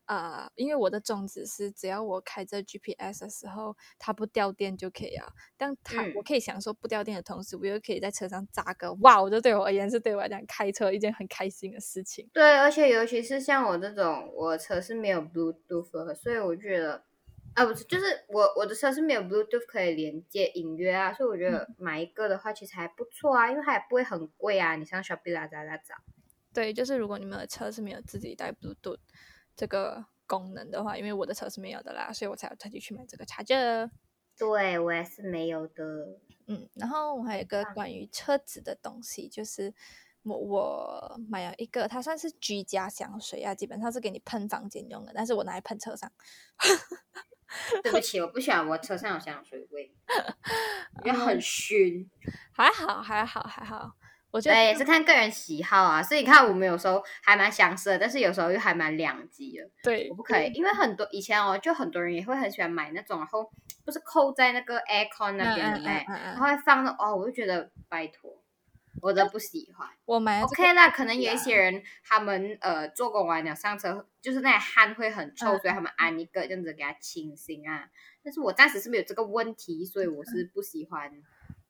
[0.07, 5.33] 呃，因为我的宗旨是，只要我开着 GPS 的时候，它不掉电就可以了。
[5.57, 9.23] 但它我可以享受不掉电的同时，我又可以在车上扎个哇！
[9.23, 12.29] 我就对我而言是对我来讲开车一件很开心的事情。
[12.35, 17.03] 对，而且尤其是像我这种，我车是没有 Bluetooth，的所以我觉得
[17.55, 24.77] 啊，不是，就是我我的车是没有 Bluetooth 可以连接音乐啊，所以我觉得买一个的话其实还不错啊，因为它也不会很贵啊。
[24.77, 25.95] 你上小 B 拉扎拉找。
[26.53, 28.99] 对，就是如果你们的车是没有自己带 Bluetooth。
[29.57, 33.91] 这个功能的话，因为我的车是没有的啦，所以我才要特地去买这个插件。
[34.37, 36.19] 对我也是没有的。
[36.47, 39.73] 嗯，然后我还有一个关于车子的东西，就是
[40.25, 46.11] 我我买了一个，它算是居家香水啊，基本上是给你喷房间用的，但是我拿来喷车上。
[47.85, 49.95] 对不起，我不喜欢我车上有香水味，
[51.05, 52.11] 因为很熏。
[52.51, 53.93] 还好，还好，还好。
[54.35, 59.71] 我觉得也是看个人喜好啊，所以你看我们有时候还蛮相似的，但是有时候又还蛮两极的。
[59.85, 63.49] 对，我不可以，因为很多以前哦，就很多人也会很喜欢买那种，然后
[63.85, 68.43] 不是扣在那个 aircon 那边的哎，然后放那哦，我就觉得拜托，
[69.01, 69.89] 我都不喜欢。
[70.05, 77.89] 我买 OK 那可能有一些人他们呃做工完了上车，就是那汗会很臭，所以他们安一个这样子给他清新啊。
[78.25, 81.09] 但是我暂时是没有这个问题，所以我是不喜欢。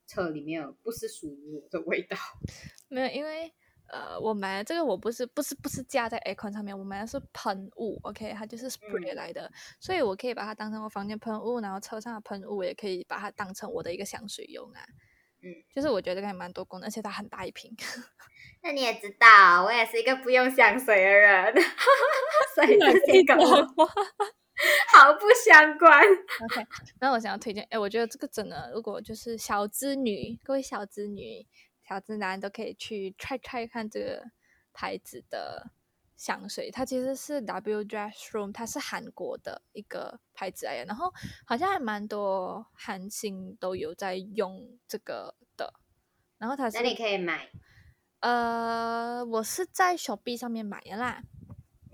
[0.07, 2.17] 车里面不是属于我的味道，
[2.89, 3.53] 没有，因为
[3.87, 14.81] 呃，我买的这个我不是不是不是架在 aircon 上面，我买的是喷雾，OK，它就是 spray 来的，所以我可以把它当成我房间喷雾，然后车上的喷雾也可以把它当成我的一个香水用啊。
[15.45, 17.71] 嗯，就是我觉得这个还蛮多功能，而且它很大一瓶。
[18.63, 21.55] 那你也知道，我也是一个不用香水的人，
[22.55, 23.35] 所以这个
[24.93, 26.03] 毫不相关。
[26.03, 26.67] OK，
[27.01, 31.47] 那我想要推荐，哎，我觉得这个真的，如果就是小资女，各位小资女。
[31.87, 34.25] 小资男都可以去 try try 看这个
[34.73, 35.71] 牌子的
[36.25, 41.13] 香水，它其实是 W Dress Room，它是韩国的一个牌子来的，然后
[41.45, 45.75] 好像还蛮多韩星都有在用这个的。
[46.39, 47.51] 然后它是哪里可以买？
[48.21, 51.23] 呃，我是在小 B 上面买的啦。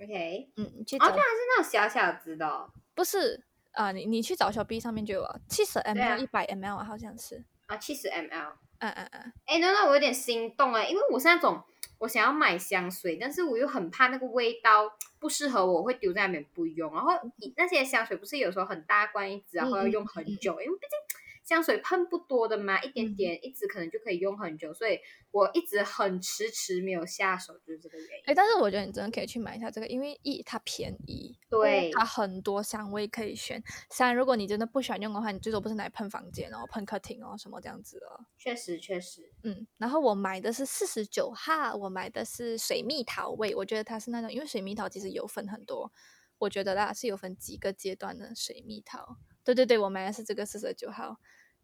[0.01, 3.91] OK，嗯，哦，它还是那种小小只的，不是啊？
[3.91, 8.53] 你你去找小 B 上面就有，七十 ml、一百 ml 好像是啊，七十 ml。
[8.79, 11.63] 嗯嗯嗯，哎，那那我有点心动哎，因为我是那种
[12.01, 16.93] 我想要买香水，但是我又很怕那个味道不适合我，会丢在那边不用。
[16.93, 17.13] 然后
[17.57, 21.10] 那些香水不是有时候很大罐一支，然后要用很久，因为毕竟。
[21.51, 25.01] 香水喷不多的嘛，一点点一支可能就可以用很久，所以
[25.33, 28.25] 我一直很迟迟没有下手，就是这个原因。
[28.27, 33.61] 哎，但是我觉得你真的可以去买一下这个，因为一它便宜，对，它很多香味可以选。
[33.91, 38.25] 三，如果你真的不喜欢用的话，你最多不是拿来喷房间哦，喷客厅哦，什么这样子哦。
[38.39, 39.67] 确实，确实，嗯。
[39.77, 45.91] 然后我买的是四十九号，我买的是水蜜桃味，我觉得它是那种，因为水蜜桃其实有分很多，
[46.39, 49.17] 我觉得啦是有分几个阶段的水蜜桃。
[49.43, 51.19] 对对对，我买的是这个四十九号。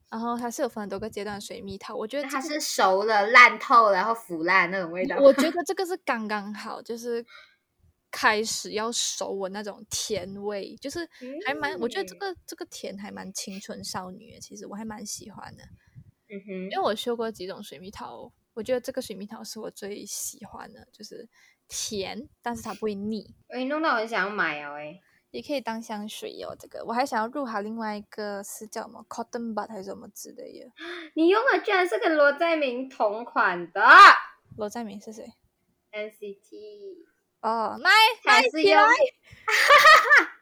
[0.09, 5.17] 然后它是有分很多个阶段水蜜桃，我觉得它是熟了、烂透然后腐烂那种味道。
[5.19, 7.25] 我觉得这个是刚刚好，就是
[8.11, 11.09] 开始要熟我那种甜味，就是
[11.45, 15.65] 还蛮，我觉得这个这个甜还蛮青春少女，其实我还蛮喜欢的。
[16.29, 21.29] 嗯哼，因为我修过几种水蜜桃，我觉得这个水蜜桃是我最喜欢的，就是
[21.69, 23.35] 甜，但是它不会腻。
[23.49, 25.01] 哎，弄到我很想买哦，哎。
[25.37, 30.73] 也可以当香水哦，这个我还想要入好另外一个是叫什么 Cotton Bud 还是什么之类的。
[31.15, 33.87] 你用的居然是跟罗在明同款的。
[34.57, 35.31] 罗在明是谁
[35.93, 37.05] ？NCT。
[37.43, 37.91] 哦，那
[38.25, 40.33] 还是用，哈哈哈。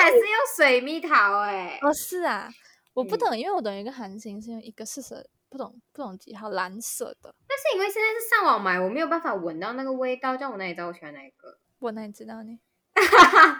[0.00, 0.26] 还是用
[0.56, 1.80] 水蜜桃哎。
[1.82, 2.48] 哦，是啊，
[2.94, 7.34] 我不懂，因为我懂一个韩星是用一个四色，不懂不懂几号蓝色的。
[7.48, 11.58] 但是因为现在是上网买，我没有办法闻到那个味道，叫我哪里知道我喜欢哪一个？
[11.80, 12.60] 我哪里知道呢？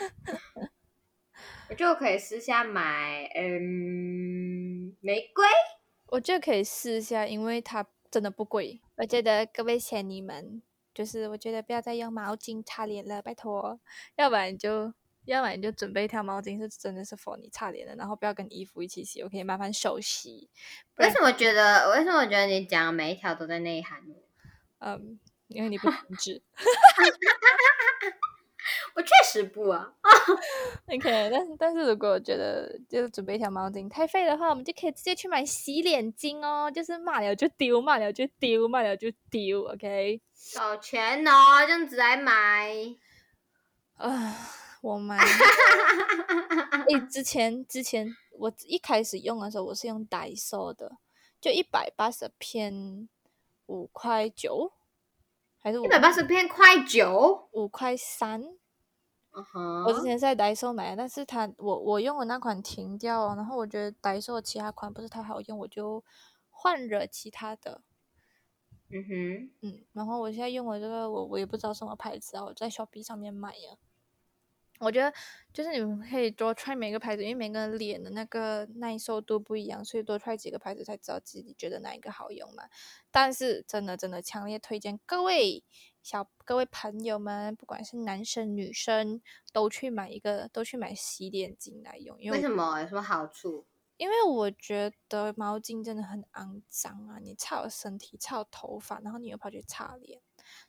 [1.70, 5.46] 我就可以私下买，嗯，玫瑰，
[6.06, 8.80] 我就可以试一下，因为它真的不贵。
[8.96, 10.60] 我觉得各位仙女们，
[10.92, 13.78] 就是我觉得不要再用毛巾擦脸了，拜托，
[14.16, 14.92] 要不然就，
[15.26, 20.50] 要不然就准备一条毛巾，是真的是 for 你擦脸的，然后不要跟衣服一起洗，OK，麻烦手洗。
[20.96, 21.88] 为什么觉得？
[21.92, 24.02] 为什么我觉得你讲每一条都在内涵？
[24.80, 26.42] 嗯，因为你不 停止。
[28.94, 29.92] 我确实不啊，
[30.86, 40.20] OK，但但是如果觉得就是准备一条毛巾太费的话，我们就可以直接去买洗脸巾哦，就是骂了就丢，骂了就丢，骂了就丢，OK。
[40.56, 42.72] 有钱哦，这样子来买。
[43.94, 44.36] 啊，
[44.82, 45.16] 我买。
[46.88, 50.96] 哎，之前之前我一开始用的时候，我是用代售的，
[51.40, 53.08] 就一百八十片
[53.66, 54.72] 五块九。
[55.62, 58.42] 还是一百八十片块九，五块三。
[59.32, 66.04] 嗯哼，我之前是在代售买的，但是它我我用的那款停掉了，然后我觉得代售其他款不是太好用，我就
[66.48, 67.82] 换了其他的。
[68.88, 73.76] 嗯哼，嗯，然后我现在用的这个，我我也不知道什么牌子啊，我在小 B 上面买呀。
[74.80, 75.12] 我觉得
[75.52, 82.64] 就是你们可以多 try 每个牌子，因为每个人脸的那个耐受度不一样，所以多 try 几个牌子才知道自己觉得哪一个好用嘛。
[83.10, 85.62] 但是真的真的强烈推荐各位
[86.02, 89.20] 小各位朋友们，不管是男生女生，
[89.52, 92.20] 都去买一个，都去买洗脸巾来用。
[92.20, 92.80] 因为为什么？
[92.80, 93.66] 有什么好处？
[93.96, 97.18] 因为我觉得毛巾真的很肮脏啊！
[97.20, 100.20] 你擦身体，擦头发，然后你又跑去擦脸，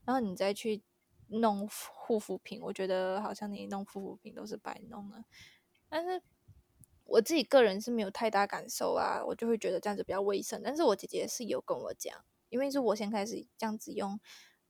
[0.06, 0.84] 然后你再去。
[1.34, 1.66] 弄
[1.96, 5.24] 护肤品，我觉得好像你弄护肤品都是白弄了，
[5.88, 6.22] 但是
[7.06, 10.62] 我自己个人是没有太大感受啊，我就会觉得这样子比较卫生。
[10.62, 12.14] 但是我姐姐是有跟我讲，
[12.50, 14.20] 因为是我先开始这样子用，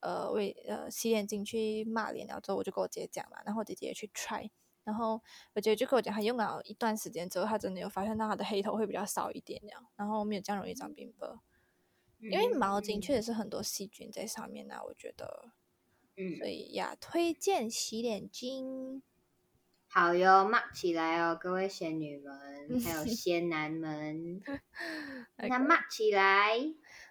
[0.01, 4.49] 呃，为呃洗脸巾去抹脸，然后之后我就跟我姐姐讲嘛，然后我姐姐也去 try，
[4.83, 5.21] 然后
[5.53, 11.39] 我姐姐就跟我讲，她用了一段时间之后，她真的有发现到她的黑头会比较少一点，这样，然后没有这样容易长冰斑，
[12.19, 15.51] 因为毛巾确实是很多细菌在上面啊，我觉得。
[16.37, 16.47] 所。
[16.47, 19.01] 以呀，推荐洗脸巾，
[19.87, 24.41] 好哟，抹起来哦，各位仙女们，还有 仙男们，
[25.37, 26.57] 那抹起来。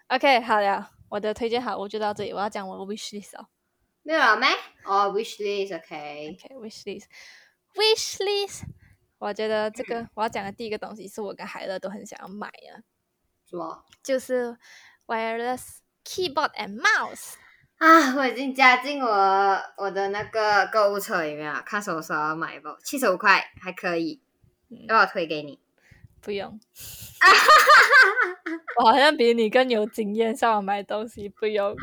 [0.08, 2.32] OK，好了，我的推荐好，我就到这里。
[2.32, 3.48] 我要讲我的 wish list 哦。
[4.02, 4.46] 没有了没？
[4.84, 6.38] 哦，wish list，OK。
[6.38, 8.62] OK，wish list，wish list。
[9.18, 12.82] 我觉得这个我要讲的第一个东西是我跟海乐都很想要买的。
[13.44, 13.84] 什么？
[14.02, 14.56] 就是
[15.06, 17.34] wireless keyboard and mouse。
[17.76, 22.76] 啊，我已经加进我我的那个购物车里面了，看什么时候要买吧。
[22.84, 24.22] 七十五块还可以，
[24.86, 25.60] 要不要推给你？
[26.20, 26.58] 不用。
[28.78, 31.70] 我好像比你更有经验，上网买东西不用。
[31.70, 31.78] 因为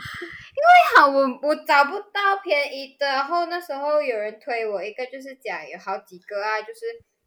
[0.98, 6.82] 好，我我找不到便宜的，然后那时候有人推我一个，就是讲有好几个啊，就是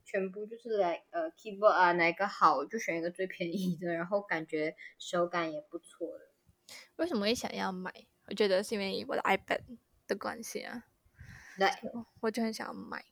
[0.05, 6.75] 全部就是来呃 keyboard 啊，哪个好我就选一个最便宜的，然后感觉手感也不错的。
[6.97, 7.93] 为什么会想要买？
[8.27, 9.61] 我觉得是因为我的 iPad
[10.07, 10.85] 的关系啊，
[11.59, 11.69] 对，
[12.21, 13.05] 我就很想要买。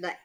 [0.00, 0.16] 对，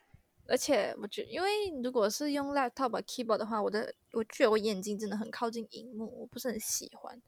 [0.49, 7.21] 而且我觉得，因为如果是用 laptop keyboard 的话，我的我觉得我眼睛真的很靠近荧幕，我不是很喜欢，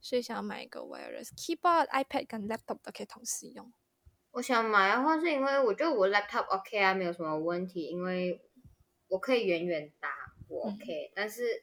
[0.00, 3.72] 所以想要买一个 wireless keyboard、iPad 跟 laptop 都可以同时用。
[4.32, 8.40] 我想买的话，是因为我觉得我 laptop OK 啊，没有什么问题，因为
[9.08, 10.10] 我可以远远打，
[10.48, 11.10] 我 OK。
[11.14, 11.62] 但是，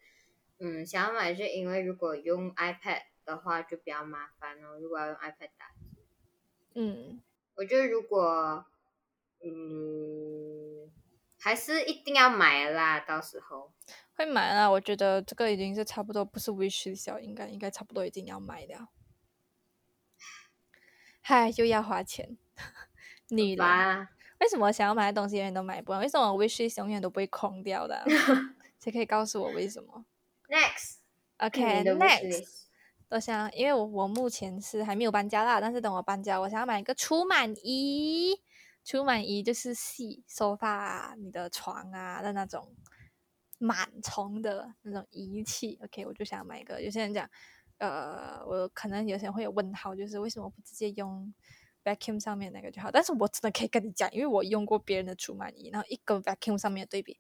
[0.60, 3.01] 嗯，想要买是因为如果用 iPad。
[3.26, 4.78] 的话就比较麻烦哦。
[4.80, 5.97] 如果要用 iPad 打字，
[6.76, 7.20] 嗯，
[7.56, 8.64] 我觉得如果，
[9.43, 10.55] 嗯，
[11.45, 12.99] 还是一定要买啦。
[13.01, 13.71] 到时候
[14.15, 14.67] 会买啦。
[14.67, 18.89] 我觉得这个已经是差不多，不是 wish 小，应该应该差不多已经要买了。
[21.21, 22.35] 嗨，又要花钱，
[23.29, 26.01] 女啦为什么想要买的东西永远都买不完？
[26.01, 28.03] 为什么 wish 永远都不会空掉的？
[28.83, 30.03] 谁可以告诉我为什么？
[30.49, 32.47] Next，OK，Next。
[33.09, 38.41] 我想，因为我我目前是还没有搬家啦，但是等我搬家，我想要买一个除螨仪。
[38.86, 42.75] 除螨仪就是洗沙发、你的床啊的那种
[43.59, 45.79] 螨虫的那种仪器。
[45.83, 46.79] OK，我就想买一个。
[46.79, 47.27] 有些人讲，
[47.79, 51.33] 呃，我可能有些人会有问号，就是为什么不直接用
[51.83, 52.91] vacuum 上面那个就好？
[52.91, 57.19] 但是我真的可以跟你讲，因为我用过别人的除螨仪，然后一跟 vacuum 上面对比。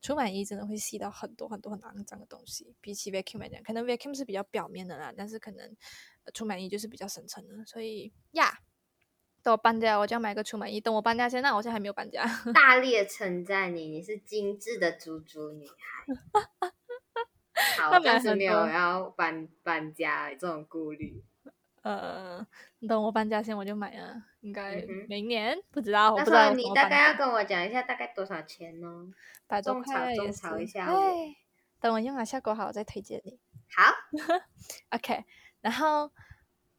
[0.00, 5.76] 除螨仪真的会吸到很多很多很肮脏的东西，比起 vacuum 来讲，可能 vacuum 是比较表面的啦，但是可能
[6.32, 8.60] 除螨仪就是比较深层的，所以呀，
[9.42, 10.80] 等我搬家我就要买个除螨仪。
[10.80, 12.24] 等我搬家，现在我现在还没有搬家。
[12.54, 16.72] 大力的称赞你，你是精致的猪猪女孩。
[17.78, 21.24] 好， 但是没有要搬搬家这种顾虑。
[21.82, 22.46] 呃，
[22.86, 26.12] 等我搬家先我就买了，应该明年不知道。
[26.12, 29.08] 我不知道你大概要跟我讲一下大概多少钱呢？
[29.46, 30.62] 百多块也是。
[30.62, 30.92] 一下。
[31.80, 33.38] 等我用了效果好，我再推荐你。
[33.74, 33.94] 好。
[34.90, 35.24] OK，
[35.60, 36.10] 然后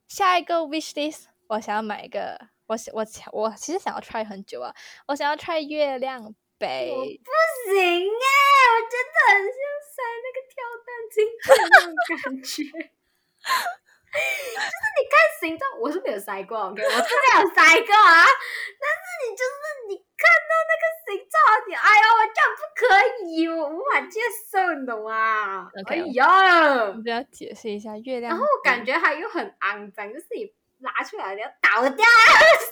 [0.08, 3.04] 下一个 wish list，我想要买一个，我想我
[3.44, 4.74] 我其实想要 try 很久啊，
[5.08, 6.22] 我想要 try 月亮
[6.60, 6.92] 杯。
[6.92, 7.32] 不
[7.72, 8.30] 行哎，
[8.70, 12.64] 我真的很像塞那个跳蛋精的那种感觉。
[14.10, 14.18] 就
[14.58, 18.26] 是你看形状，我是没有塞过，OK，我是没有塞过啊。
[18.26, 19.54] 但是你就是
[19.88, 21.34] 你看到那个形状，
[21.68, 22.82] 你哎呦，我这样不可
[23.26, 24.20] 以，我无法接
[24.52, 25.70] 受，你懂吗？
[25.88, 28.32] 哎呀，你不要解释一下月亮。
[28.32, 32.06] 然后我感觉它又很肮脏，就是你拿出来你要倒掉，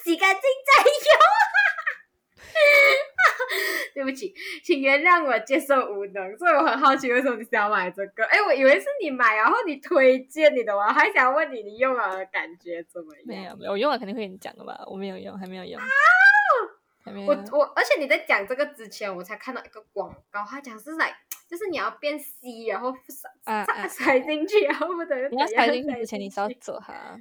[0.03, 0.91] 洗干净再用。
[3.93, 4.33] 对不起，
[4.63, 8.25] 请原谅我接受无能，所以我很好奇为什么你想买这个？
[8.25, 13.23] 哎，我以为是你买，然后你推荐你的，我还想问你，你用了的感觉怎么样？
[13.25, 14.83] 没有，没有，我用了肯定会跟你讲的吧？
[14.87, 15.79] 我没有用，还没有用。
[17.03, 17.27] 还没有。
[17.27, 21.15] 我我，而且你在讲这个之前，我才看到一个广告，他讲是来，
[21.49, 22.93] 就是你要变稀，然后
[23.45, 27.17] 塞塞进去，然后不等你要塞进去之前，你是要做哈。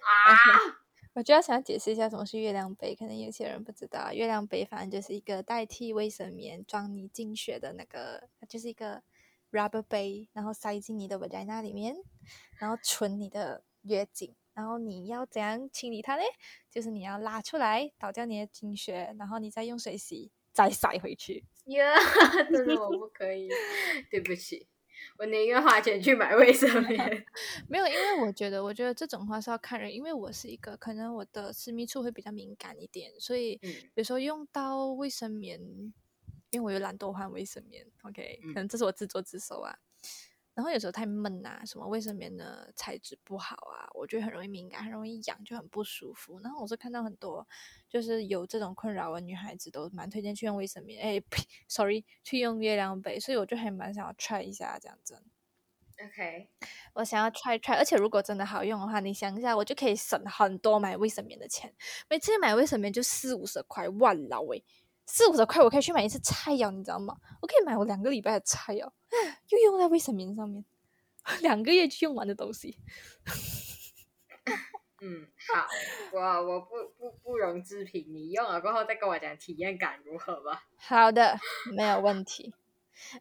[0.00, 0.80] 啊。
[1.14, 4.12] 我就要想解释一下什么是月亮杯，可能有些人不知道。
[4.12, 9.02] 月亮杯反正就是一个代替卫生棉装你进血的那个，就是一个
[9.50, 11.96] rubber 杯，然后塞进你的 vagina 里面，
[12.58, 14.36] 然后存你的月经。
[14.54, 16.22] 然后你要怎样清理它呢？
[16.70, 21.44] 就是你要拉出来，倒掉你的经血，然后你再用水洗，再塞回去。
[21.66, 21.94] 呀，
[22.52, 23.48] 真的我不可以，
[24.10, 24.68] 对不起。
[25.18, 27.24] 我宁愿花钱去买卫生棉，
[27.68, 33.60] 没有，因为我觉得，我觉得这种话是要看人，因为我是一个可能我的私密处会比较敏感一点，所以
[33.94, 35.60] 有时候用到卫生棉，
[36.50, 39.78] 因为我有懒惰换卫生棉，OK，可能这是我自作自受啊。
[40.60, 46.38] 然后有时候太闷啊，什么卫生棉的材质不好啊，我觉得很容易敏感，很容易痒，就很不舒服。
[46.40, 47.48] 然后我是看到很多
[47.88, 53.18] 就是有这种困扰的女孩子都蛮推荐去用卫生棉，哎呸， sorry，去用月亮杯。
[53.18, 55.22] 所以我就还蛮想要 try 一下这样子。
[56.02, 56.50] OK，
[56.94, 61.74] 我想要 try try，而且如果真的好用的话，你想一下，我就可以省很多买卫生棉的钱。
[62.10, 64.62] 每次买卫生棉就四五十块，哇老喂。
[65.12, 67.16] 四五十块，我可以去买一次菜肴，你知道吗？
[67.42, 68.88] 我可以买我两个礼拜的菜肴，
[69.48, 70.64] 又用在卫生棉上面。
[71.42, 72.78] 两个月就用完的东西。
[75.02, 75.66] 嗯，好，
[76.12, 80.64] 我我不不不容置评，你用了过后再跟我讲体验感如何吧。
[80.76, 81.36] 好的，
[81.74, 82.54] 没有问题。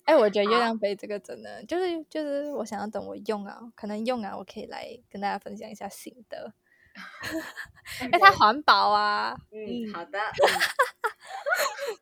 [0.03, 6.53] 哎，我觉得月亮杯这个真的就是就是我想要等我用啊，可能用啊，我可以来跟大家分享一下心得。
[8.11, 9.35] 哎，它环保啊。
[9.51, 10.19] 嗯，好的。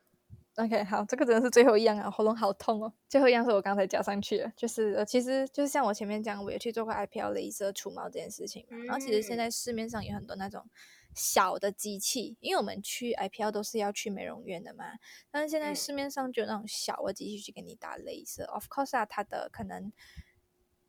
[0.58, 2.92] OK，好，这个真的是最后一样啊，喉咙好痛哦。
[3.08, 8.76] 最后一样是我刚才加上去的，就是呃，其实就是像我前面讲，我也去做过 IPL 镭射除毛这件事情嘛。
[8.86, 10.66] 然后其实现在市面上有很多那种
[11.14, 14.86] 小的机器，因为我们去 IPL 都是要去美容院的嘛。
[15.30, 18.44] 但是现在市面上就有那种小的机器去给你打镭射。
[18.46, 19.94] Of course 啊，它的可能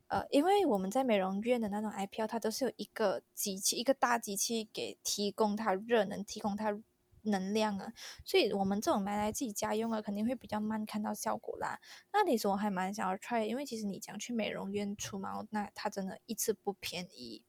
[0.07, 6.75] 呃，因为我们在美容院的那种 IPL，它都是有一个机器，一个大机器给提供它热能，提供它。
[7.23, 7.93] 能量啊，
[8.23, 11.79] 所以我们这种买来自己家用啊，肯定会比较慢看到效果啦。
[12.13, 17.43] 那其实我还蛮想要 try，因为其实你讲去美容院出毛，那它真的一次不便宜。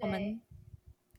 [0.00, 0.42] 我们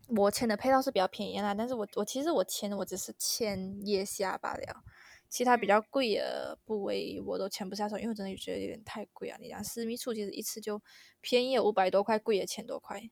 [0.08, 4.84] 我签的配套是比较便宜啦，但是我我其实我签我只是签腋下罢了，
[5.28, 9.38] 其他比较贵的部位我都签不下手，因为我真的觉得有点太贵啊。
[9.42, 10.82] 你讲私密处其实一次就
[11.22, 13.10] 便宜五百多块，贵也千多块。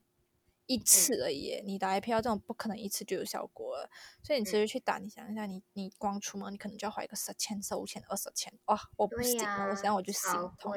[0.68, 3.90] 一次而已，你打 IPL 这种不可能一次就有效果了，
[4.22, 10.74] 所以你直接去打，你想一下，你你光出门你可能就要花一个十千、十五千、二十千，哇，我不行，我想我就心痛。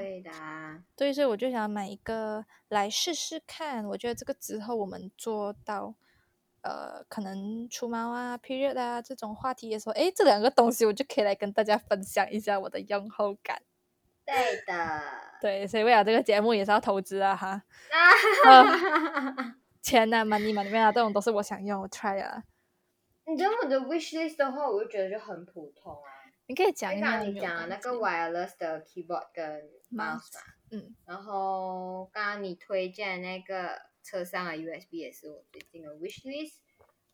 [0.95, 5.93] 对，所以我就想买一个来试试看，我觉得这个之后我们做到，
[6.61, 13.61] 呃，可能出毛啊、period 啊这种话题的时候，哎，这两个东西我就可以来跟大家分享一下我的用后感。
[14.25, 15.01] 对的，
[15.41, 17.63] 对，所以为了这个节目也是要投资啊哈。
[18.45, 22.43] 啊 钱呐，money money 啊，这种都是我想用，我 try 啊。
[23.25, 26.09] 你知道我的 wish list 的话，我就觉得就很普通啊。
[26.47, 27.19] 你可以讲一下。
[27.19, 30.41] 你讲那个 wireless 的 keyboard 跟 mouse 嘛。
[30.71, 30.95] 嗯。
[31.05, 36.55] 然后刚刚你推荐那个车上的 USB 也是我最近的 wish list。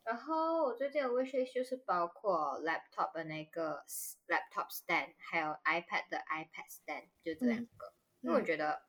[0.02, 3.84] 然后我最近的 wish list 就是包括 laptop 的那个
[4.26, 7.92] laptop stand，还有 iPad 的 iPad stand，就这两个。
[8.20, 8.82] 因为我觉得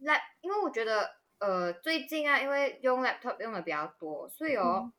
[0.00, 1.19] ，lap，因为我觉得。
[1.40, 4.92] 呃，最近啊，因为用 laptop 用的比较多，所以哦，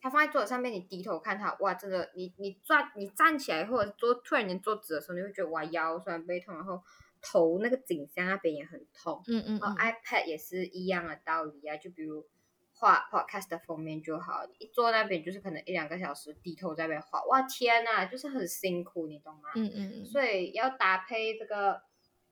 [0.00, 6.82] 它放在桌子上面，你低头看它，哇，真的，你你转，你站起来或者坐突然间坐直的时候，你会觉得哇腰酸背痛，然后
[7.22, 9.22] 头那个颈项那边也很痛。
[9.28, 9.58] 嗯嗯。
[9.60, 12.26] 然后 iPad 也是一样的道理啊，就比如
[12.74, 19.50] 画 podcast 的封面就好，一坐那边就是可能一两个小时低头在那边画，哇天呐，就是很辛苦，你懂吗？
[19.54, 20.04] 嗯嗯嗯。
[20.04, 21.82] 所以要搭配这个。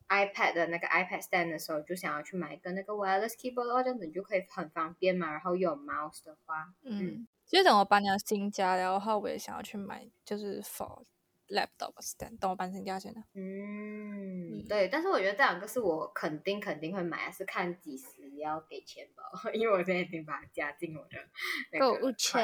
[0.08, 5.30] iPad 的那个 iPad stand 的时候，就想要去买一个那个 wireless keyboard，这样子你就可以很方便嘛。
[5.30, 11.02] 然后有 mouse 的话，嗯，其实等我搬了新家的话，我也想要去买，就是 for
[11.48, 12.38] laptop stand。
[12.38, 13.20] 等我搬新家先的。
[13.34, 14.88] 嗯，对。
[14.88, 19.22] 但是我觉得这两个是我肯定肯定会买，是看几时要给钱包，
[19.52, 22.38] 因为我现在已经把它加进我的购物车。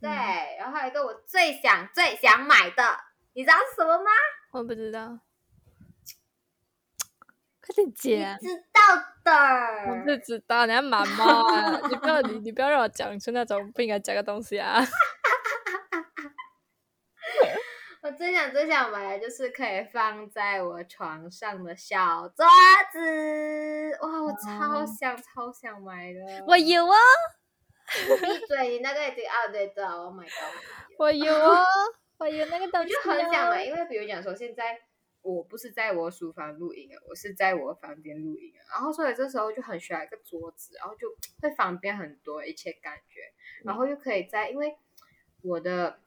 [0.00, 0.08] 对，
[0.58, 2.82] 然后还有一个我最想最想买的，
[3.32, 4.10] 你知道是什么吗？
[4.52, 5.18] 我不知道。
[7.68, 8.80] 快点知道
[9.22, 9.30] 的，
[9.90, 14.80] 我不知道，你要妈妈，你不要你你不要让我讲出那种不应该讲的东西啊！
[18.00, 22.46] 我最想最想买的就是可以放在我床上的小桌
[22.90, 26.20] 子，哇，我超想超想买的。
[26.46, 26.96] 我有啊！
[28.20, 30.54] 闭嘴，你那个已经 outdated 了，Oh my god！
[30.98, 31.62] 我有啊，
[32.18, 32.94] 我有那个东西。
[32.94, 34.78] 我就很想买，因为比如讲说现在。
[35.34, 41.06] 我不是在我书房录音，我是在我房间录音，然后所以这时候就很需要一个桌子，然后就
[41.42, 43.20] 会方便很多一切感觉，
[43.62, 44.76] 然后又可以在，因为
[45.42, 46.00] 我的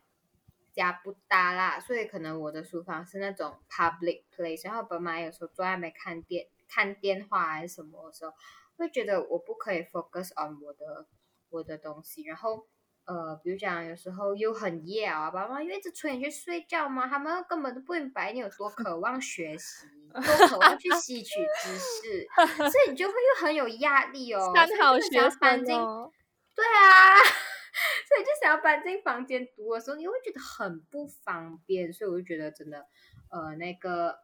[0.74, 8.34] 家不大啦，所以可能我的书房是那种 public place，然后爸妈有时候坐在那边看电看电话还是什么的时候，
[8.78, 11.06] 会觉得我不可以 focus on 我的
[11.50, 12.66] 我的东西，然后。
[13.12, 22.26] 呃，比如讲，有时候又很夜啊，爸妈又一直催你去睡觉嘛，他们根本都不明白你有多渴望学习，多渴望去吸取知识，
[22.56, 24.54] 所以你就会又很有压力哦。
[24.56, 27.18] 三好学生对啊，
[28.08, 32.86] 所以就想要搬进房间读的时候，你会觉得很不方便，所以我就觉得真的，
[33.30, 34.20] 呃，那个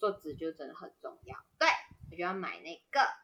[0.00, 1.36] 桌子就真的很重要。
[1.56, 1.68] 对，
[2.10, 3.23] 我就要买那个。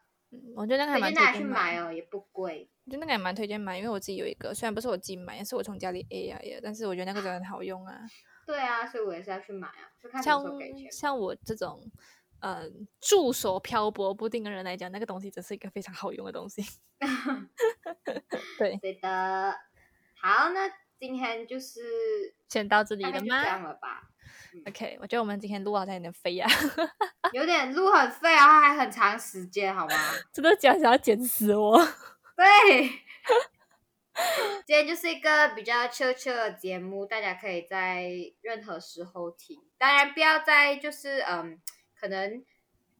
[0.55, 2.69] 我觉得那个还蛮推荐买哦，也不贵。
[2.85, 7.99] 我觉得那个也蛮推荐买，因为我自己有一个，虽然不是我自己买，也是我从家里 A 来的，但是我觉得那个真的很好用啊。
[8.45, 10.21] 对啊，所以我也是要去买啊。
[10.21, 10.43] 像
[10.91, 11.81] 像我这种
[12.39, 16.63] 呃驻守漂泊不定的人来讲，那个东西真是一个非常好用的东西。
[18.57, 19.55] 对，对的。
[20.21, 21.81] 好，那今天就是
[22.47, 23.41] 先到这里了吗？
[23.41, 24.10] 这样了吧。
[24.67, 26.47] OK，我觉得我们今天录好像有点飞呀，
[27.33, 29.95] 有点录很废啊，还很长时间，好吗？
[30.33, 31.77] 真的讲想要剪死我。
[32.35, 32.89] 对，
[34.65, 38.09] 今天就是一个比较 chill chill 的节目，大家可以在
[38.41, 41.59] 任何时候听，当然不要在就是嗯，
[41.99, 42.43] 可能。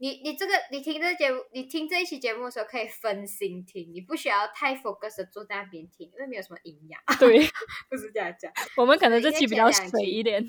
[0.01, 6.99] 你你这个你听这节目，你听这一期节目的时候可以分心听，你不需要太 focus 的坐在那边听，因为没有什么营养。
[7.19, 7.37] 对，
[7.87, 8.51] 不是这样讲。
[8.77, 10.43] 我们可能这期比较水一点。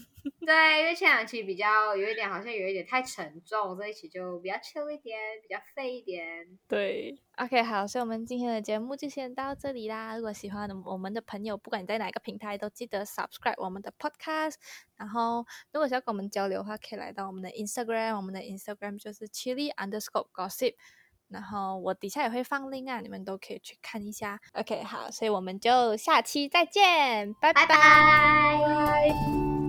[0.47, 6.59] 对，因为前两期比较有一点，好像有一点太沉重，这一期就比较 chill 一点，比较废一点。
[6.67, 10.17] 对，OK，好，所以我们今天的节目就先到这里啦。
[10.17, 14.55] 如果喜欢我们的朋友，不管你在哪个平台，都记得 subscribe 我们的 podcast。
[14.97, 20.75] 然后，如果想要跟我们交流的话，可以来到我们的 Instagram，我们的 Instagram 就是 chili underscore gossip。
[21.29, 24.39] 然后我底下也会放 link 啊，你们都可以去看一下。
[24.53, 29.62] OK，好，所以我们就下期再见，拜拜。